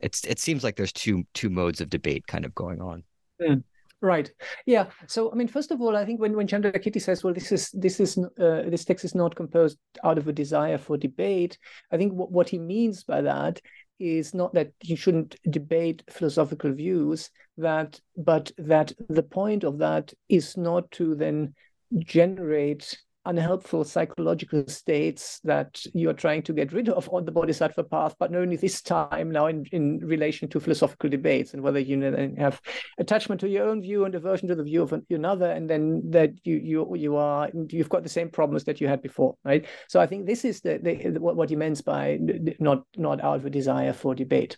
[0.00, 3.02] it's it seems like there's two two modes of debate kind of going on.
[3.40, 3.62] Mm.
[4.02, 4.30] Right.
[4.66, 4.86] Yeah.
[5.06, 7.70] So, I mean, first of all, I think when when Chandrakirti says, "Well, this is
[7.70, 11.58] this is uh, this text is not composed out of a desire for debate,"
[11.90, 13.60] I think what, what he means by that
[13.98, 20.12] is not that you shouldn't debate philosophical views that but that the point of that
[20.28, 21.54] is not to then
[22.00, 28.14] generate unhelpful psychological states that you're trying to get rid of on the bodhisattva path,
[28.18, 32.00] but not only this time now in, in relation to philosophical debates and whether you
[32.38, 32.60] have
[32.98, 36.30] attachment to your own view and aversion to the view of another, and then that
[36.44, 39.66] you you you are you've got the same problems that you had before, right?
[39.88, 42.18] So I think this is the, the what he means by
[42.60, 44.56] not not out of a desire for debate.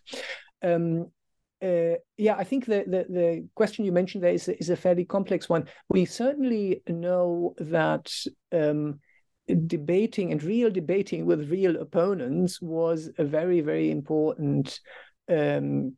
[0.62, 1.10] Um,
[1.62, 5.04] uh, yeah, I think the, the, the question you mentioned there is is a fairly
[5.04, 5.66] complex one.
[5.88, 8.12] We certainly know that
[8.52, 9.00] um,
[9.66, 14.78] debating and real debating with real opponents was a very very important
[15.28, 15.96] um,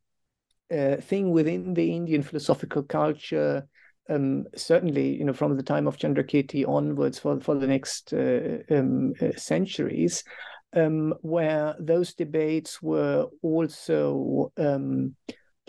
[0.74, 3.66] uh, thing within the Indian philosophical culture.
[4.08, 8.58] Um, certainly, you know, from the time of Chandrakirti onwards for for the next uh,
[8.70, 10.24] um, uh, centuries,
[10.72, 15.14] um, where those debates were also um,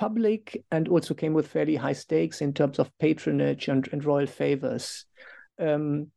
[0.01, 4.25] public and also came with fairly high stakes in terms of patronage and, and royal
[4.25, 5.05] favors.
[5.59, 6.07] Um,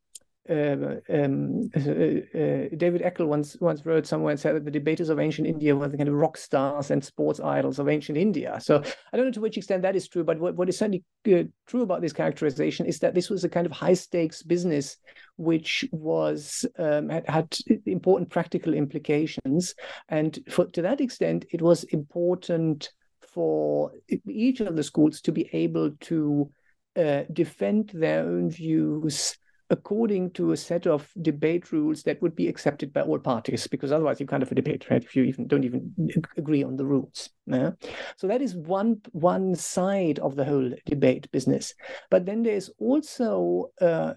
[0.48, 5.10] uh, um, uh, uh, David Eckel once once wrote somewhere and said that the debaters
[5.10, 8.58] of ancient India were the kind of rock stars and sports idols of ancient India.
[8.58, 8.82] So
[9.12, 11.44] I don't know to which extent that is true, but what, what is certainly uh,
[11.66, 14.96] true about this characterization is that this was a kind of high stakes business
[15.36, 19.74] which was um, had, had, important practical implications,
[20.08, 22.90] and for, to that extent, it was important
[23.34, 23.92] for
[24.26, 26.50] each of the schools to be able to
[26.96, 29.36] uh, defend their own views
[29.70, 33.92] according to a set of debate rules that would be accepted by all parties, because
[33.92, 35.02] otherwise you can't have a debate, right?
[35.02, 35.90] If you even don't even
[36.36, 37.30] agree on the rules.
[37.46, 37.70] Yeah?
[38.16, 41.74] So that is one one side of the whole debate business.
[42.10, 44.12] But then there's also uh,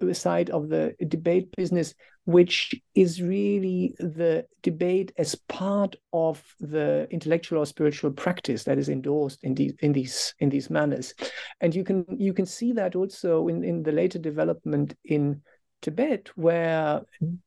[0.00, 1.94] a side of the debate business
[2.28, 8.90] which is really the debate as part of the intellectual or spiritual practice that is
[8.90, 11.14] endorsed in these in these in these manners.
[11.62, 15.40] And you can you can see that also in in the later development in
[15.80, 17.00] Tibet, where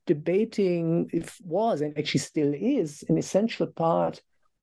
[0.08, 1.12] debating
[1.44, 4.20] was and actually still is an essential part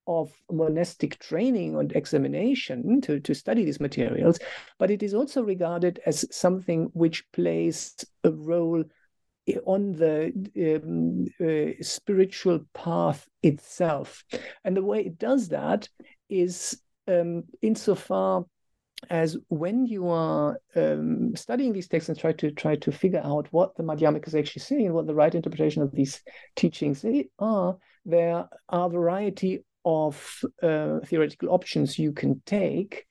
[0.09, 4.39] of monastic training and examination to, to study these materials,
[4.79, 7.95] but it is also regarded as something which plays
[8.25, 8.83] a role
[9.67, 10.33] on the
[10.83, 14.25] um, uh, spiritual path itself.
[14.65, 15.89] And the way it does that
[16.29, 18.45] is um, insofar
[19.11, 23.47] as when you are um, studying these texts and try to try to figure out
[23.53, 26.21] what the Madhyamaka is actually saying what the right interpretation of these
[26.57, 27.05] teachings
[27.39, 33.07] are, there are a variety of uh, theoretical options you can take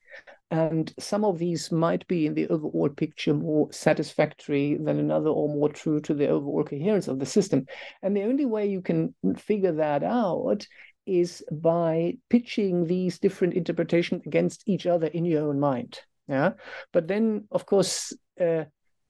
[0.50, 5.50] and some of these might be in the overall picture more satisfactory than another or
[5.50, 7.66] more true to the overall coherence of the system.
[8.02, 10.66] And the only way you can figure that out
[11.06, 16.00] is by pitching these different interpretations against each other in your own mind.
[16.30, 16.52] Yeah.
[16.93, 18.66] But then, of course, uh,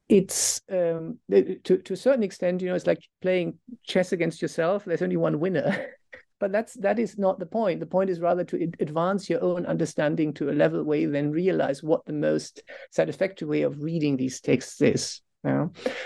[0.10, 4.86] it's um, to to a certain extent, you know, it's like playing chess against yourself.
[4.86, 5.88] There's only one winner.
[6.40, 9.66] but that's that is not the point the point is rather to advance your own
[9.66, 12.62] understanding to a level where you then realize what the most
[12.92, 15.22] satisfactory way of reading these texts is.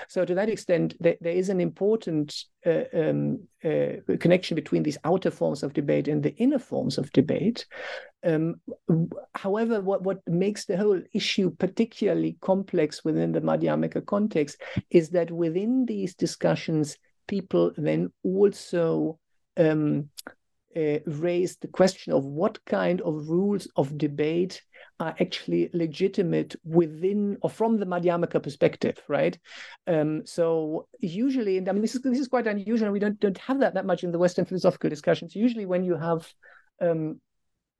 [0.07, 5.31] So to that extent, there, is an important uh, um, uh, connection between these outer
[5.31, 7.65] forms of debate and the inner forms of debate.
[8.23, 8.61] Um,
[9.33, 14.61] however, what, what makes the whole issue particularly complex within the Madhyamaka context
[14.91, 19.17] is that within these discussions, people then also
[19.57, 20.09] um,
[20.75, 24.61] uh, raised the question of what kind of rules of debate
[24.99, 29.37] are actually legitimate within or from the Madhyamaka perspective, right?
[29.87, 32.91] Um, so usually, and I mean, this is this is quite unusual.
[32.91, 35.35] We don't don't have that that much in the Western philosophical discussions.
[35.35, 36.31] Usually, when you have
[36.81, 37.19] um,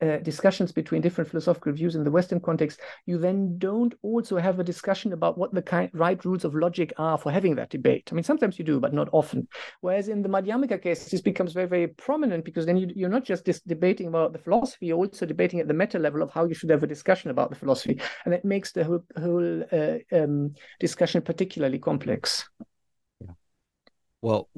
[0.02, 4.60] uh, discussions between different philosophical views in the Western context, you then don't also have
[4.60, 8.10] a discussion about what the kind, right rules of logic are for having that debate.
[8.12, 9.48] I mean, sometimes you do, but not often.
[9.82, 13.24] Whereas in the Madhyamaka case, this becomes very, very prominent because then you, are not
[13.24, 16.54] just debating about the philosophy, you're also debating at the meta level of how you
[16.54, 18.00] should have a discussion about the philosophy.
[18.26, 22.50] And that makes the whole, whole uh, um, discussion particularly complex.
[23.20, 23.34] Yeah.
[24.22, 24.50] Well,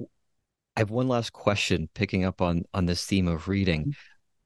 [0.76, 3.82] I have one last question picking up on on this theme of reading.
[3.82, 3.92] Mm-hmm.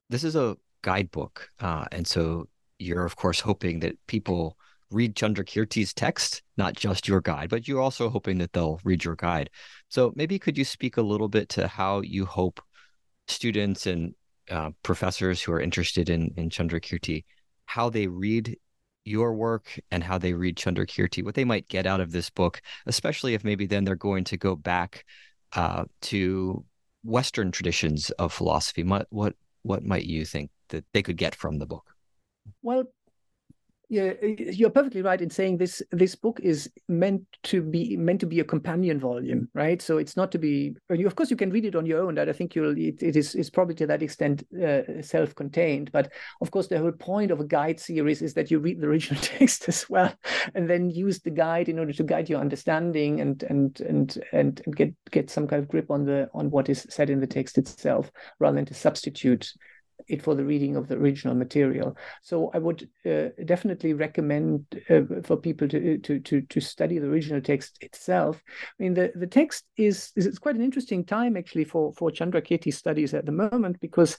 [0.09, 1.49] This is a guidebook.
[1.59, 2.47] Uh, and so
[2.79, 4.57] you're, of course, hoping that people
[4.91, 9.15] read Chandrakirti's text, not just your guide, but you're also hoping that they'll read your
[9.15, 9.49] guide.
[9.89, 12.61] So maybe could you speak a little bit to how you hope
[13.27, 14.15] students and
[14.49, 17.25] uh, professors who are interested in, in Chandrakirti,
[17.65, 18.57] how they read
[19.03, 22.61] your work and how they read Chandrakirti, what they might get out of this book,
[22.85, 25.05] especially if maybe then they're going to go back
[25.53, 26.63] uh, to
[27.03, 28.83] Western traditions of philosophy.
[28.83, 31.85] What, what, what might you think that they could get from the book?
[32.61, 32.85] Well,
[33.89, 35.81] yeah, you're perfectly right in saying this.
[35.91, 39.81] This book is meant to be meant to be a companion volume, right?
[39.81, 40.75] So it's not to be.
[40.89, 42.15] You, of course, you can read it on your own.
[42.15, 42.77] That I think you'll.
[42.77, 45.93] It, it is is probably to that extent uh, self-contained.
[45.93, 46.11] But
[46.41, 49.21] of course, the whole point of a guide series is that you read the original
[49.23, 50.13] text as well,
[50.53, 54.61] and then use the guide in order to guide your understanding and and and and,
[54.65, 57.27] and get get some kind of grip on the on what is said in the
[57.27, 59.53] text itself, rather than to substitute
[60.07, 61.97] it for the reading of the original material.
[62.21, 67.07] So I would uh, definitely recommend uh, for people to, to to to study the
[67.07, 68.41] original text itself.
[68.79, 72.11] I mean, the, the text is is it's quite an interesting time actually for for
[72.11, 74.17] Chandrakirti studies at the moment because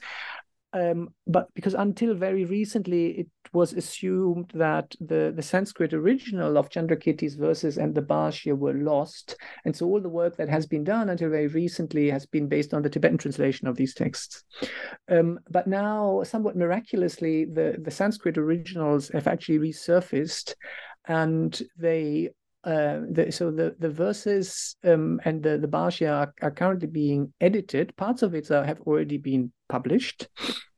[0.72, 6.68] um, but because until very recently it was assumed that the, the Sanskrit original of
[6.68, 9.36] Chandrakirti's verses and the Bhashya were lost.
[9.64, 12.74] And so all the work that has been done until very recently has been based
[12.74, 14.44] on the Tibetan translation of these texts.
[15.10, 20.54] Um, but now, somewhat miraculously, the, the Sanskrit originals have actually resurfaced
[21.06, 22.28] and they
[22.64, 27.32] uh, the, so the the verses um, and the the bhashya are, are, currently being
[27.40, 27.96] edited.
[27.96, 30.28] Parts of it are, have already been published,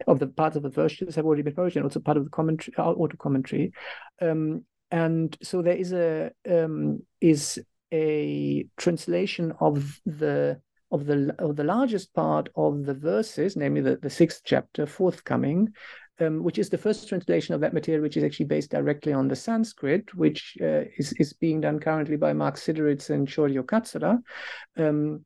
[0.07, 2.31] of the parts of the versions have already been published, and also part of the
[2.31, 3.73] commentary, uh, auto commentary.
[4.21, 7.61] Um, and so there is a um, is
[7.93, 10.61] a translation of the
[10.91, 15.73] of the of the largest part of the verses, namely the, the sixth chapter, forthcoming,
[16.21, 19.29] um, which is the first translation of that material, which is actually based directly on
[19.29, 24.19] the Sanskrit, which uh, is, is being done currently by Mark Siderits and Shoryu Katsura.
[24.77, 25.25] Um,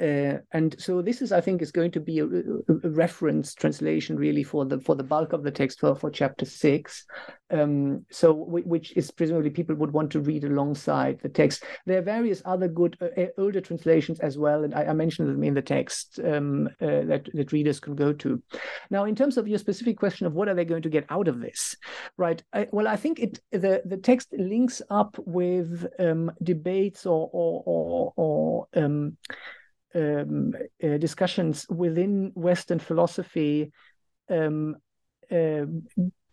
[0.00, 4.16] uh, and so this is, I think, is going to be a, a, reference translation
[4.16, 7.06] really for the for the bulk of the text for, for chapter six.
[7.50, 11.62] Um, so which is presumably people would want to read alongside the text.
[11.86, 15.44] There are various other good uh, older translations as well, and I, I mentioned them
[15.44, 18.42] in the text um, uh, that that readers can go to.
[18.90, 21.28] Now, in terms of your specific question of what are they going to get out
[21.28, 21.76] of this,
[22.16, 22.42] right?
[22.52, 27.62] I, well, I think it the the text links up with um, debates or or
[27.64, 28.66] or, or
[29.94, 33.72] um, uh, discussions within Western philosophy
[34.30, 34.76] um,
[35.30, 35.66] uh,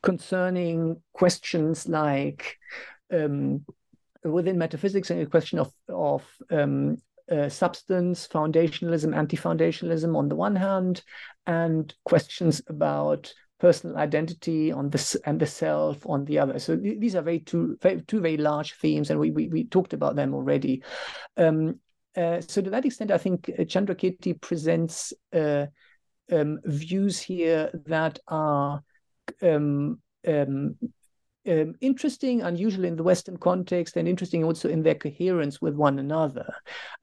[0.01, 2.57] concerning questions like
[3.14, 3.66] um,
[4.24, 6.97] within metaphysics and a question of of um,
[7.32, 11.03] uh, substance foundationalism anti-foundationalism on the one hand
[11.47, 16.57] and questions about personal identity on this and the self on the other.
[16.57, 19.66] So th- these are very two very, two very large themes and we, we, we
[19.66, 20.84] talked about them already.
[21.38, 21.80] Um,
[22.16, 25.68] uh, so to that extent, I think uh, Chandrakirti presents uh,
[26.32, 28.82] um, views here that are
[29.41, 30.78] um, um,
[31.47, 35.99] um, interesting, unusual in the Western context, and interesting also in their coherence with one
[35.99, 36.53] another.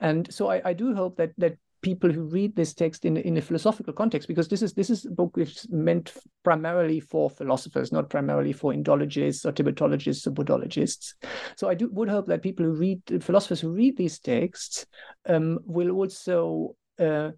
[0.01, 3.37] And so I, I do hope that that people who read this text in, in
[3.37, 6.13] a philosophical context because this is this is a book which is meant
[6.43, 11.15] primarily for philosophers not primarily for indologists or tibetologists or buddhologists.
[11.57, 14.87] So i do would hope that people who read philosophers who read these texts
[15.29, 17.31] um, will also uh,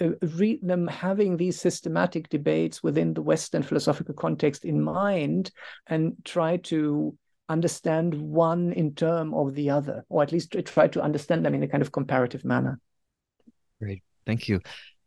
[0.00, 5.50] uh, read them having these systematic debates within the western philosophical context in mind
[5.88, 7.16] and try to
[7.48, 11.62] understand one in term of the other or at least try to understand them in
[11.62, 12.78] a kind of comparative manner
[13.82, 14.02] Great.
[14.26, 14.60] Thank you.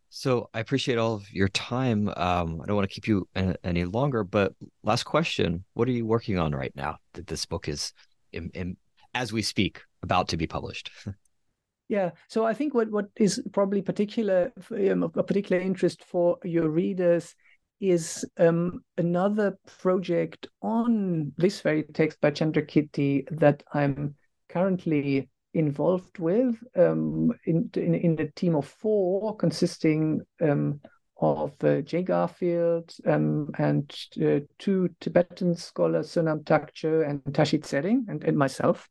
[0.09, 2.09] So I appreciate all of your time.
[2.09, 3.25] Um, I don't want to keep you
[3.63, 4.53] any longer, but
[4.83, 7.93] last question: What are you working on right now that this book is,
[8.33, 8.75] in, in,
[9.13, 10.91] as we speak, about to be published?
[11.87, 12.11] yeah.
[12.27, 17.33] So I think what what is probably particular um, a particular interest for your readers
[17.79, 24.15] is um, another project on this very text by Chandrakirti that I'm
[24.49, 30.79] currently involved with um, in, in, in a team of four consisting um,
[31.17, 33.89] of uh, Jay Garfield um, and
[34.21, 38.89] uh, two Tibetan scholars, Sonam Thakchoe and Tashi Tsering, and, and myself.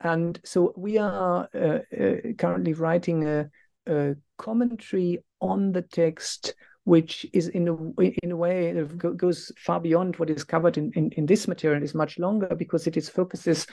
[0.00, 3.48] And so we are uh, uh currently writing a,
[3.86, 6.54] a commentary on the text
[6.90, 7.74] which is in a
[8.24, 8.72] in a way
[9.16, 12.88] goes far beyond what is covered in, in, in this material is much longer because
[12.88, 13.64] it is focuses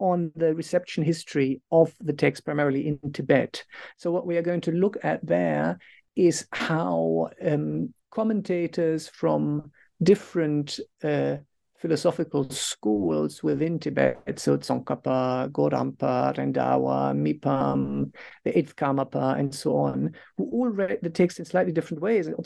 [0.00, 3.64] on the reception history of the text primarily in Tibet.
[3.96, 5.78] So what we are going to look at there
[6.16, 9.70] is how um, commentators from
[10.02, 11.36] different uh,
[11.84, 18.10] philosophical schools within Tibet, so Tsongkhapa, Gorampa, Rendawa, Mipam,
[18.42, 22.26] the Eighth Karmapa, and so on, who all read the text in slightly different ways
[22.26, 22.36] and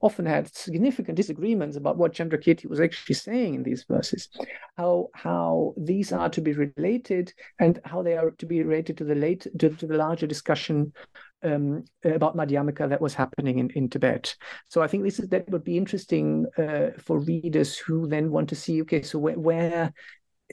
[0.00, 4.30] often had significant disagreements about what Chandrakirti was actually saying in these verses,
[4.78, 9.04] how how these are to be related and how they are to be related to
[9.04, 10.94] the late to, to the larger discussion
[11.42, 14.34] um, about Madhyamaka that was happening in, in Tibet.
[14.68, 18.48] So I think this is that would be interesting uh, for readers who then want
[18.50, 19.92] to see, okay, so where, where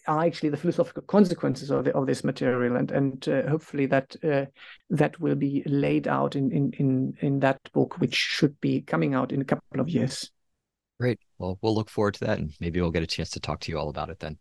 [0.08, 4.16] are actually the philosophical consequences of, the, of this material, and and uh, hopefully that
[4.24, 4.46] uh,
[4.90, 9.14] that will be laid out in, in in in that book, which should be coming
[9.14, 10.32] out in a couple of years.
[11.00, 11.20] Great.
[11.38, 13.72] Well, we'll look forward to that, and maybe we'll get a chance to talk to
[13.72, 14.38] you all about it then.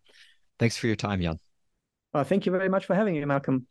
[0.59, 1.39] Thanks for your time, Jan.
[2.13, 3.67] Well, thank you very much for having me, Malcolm.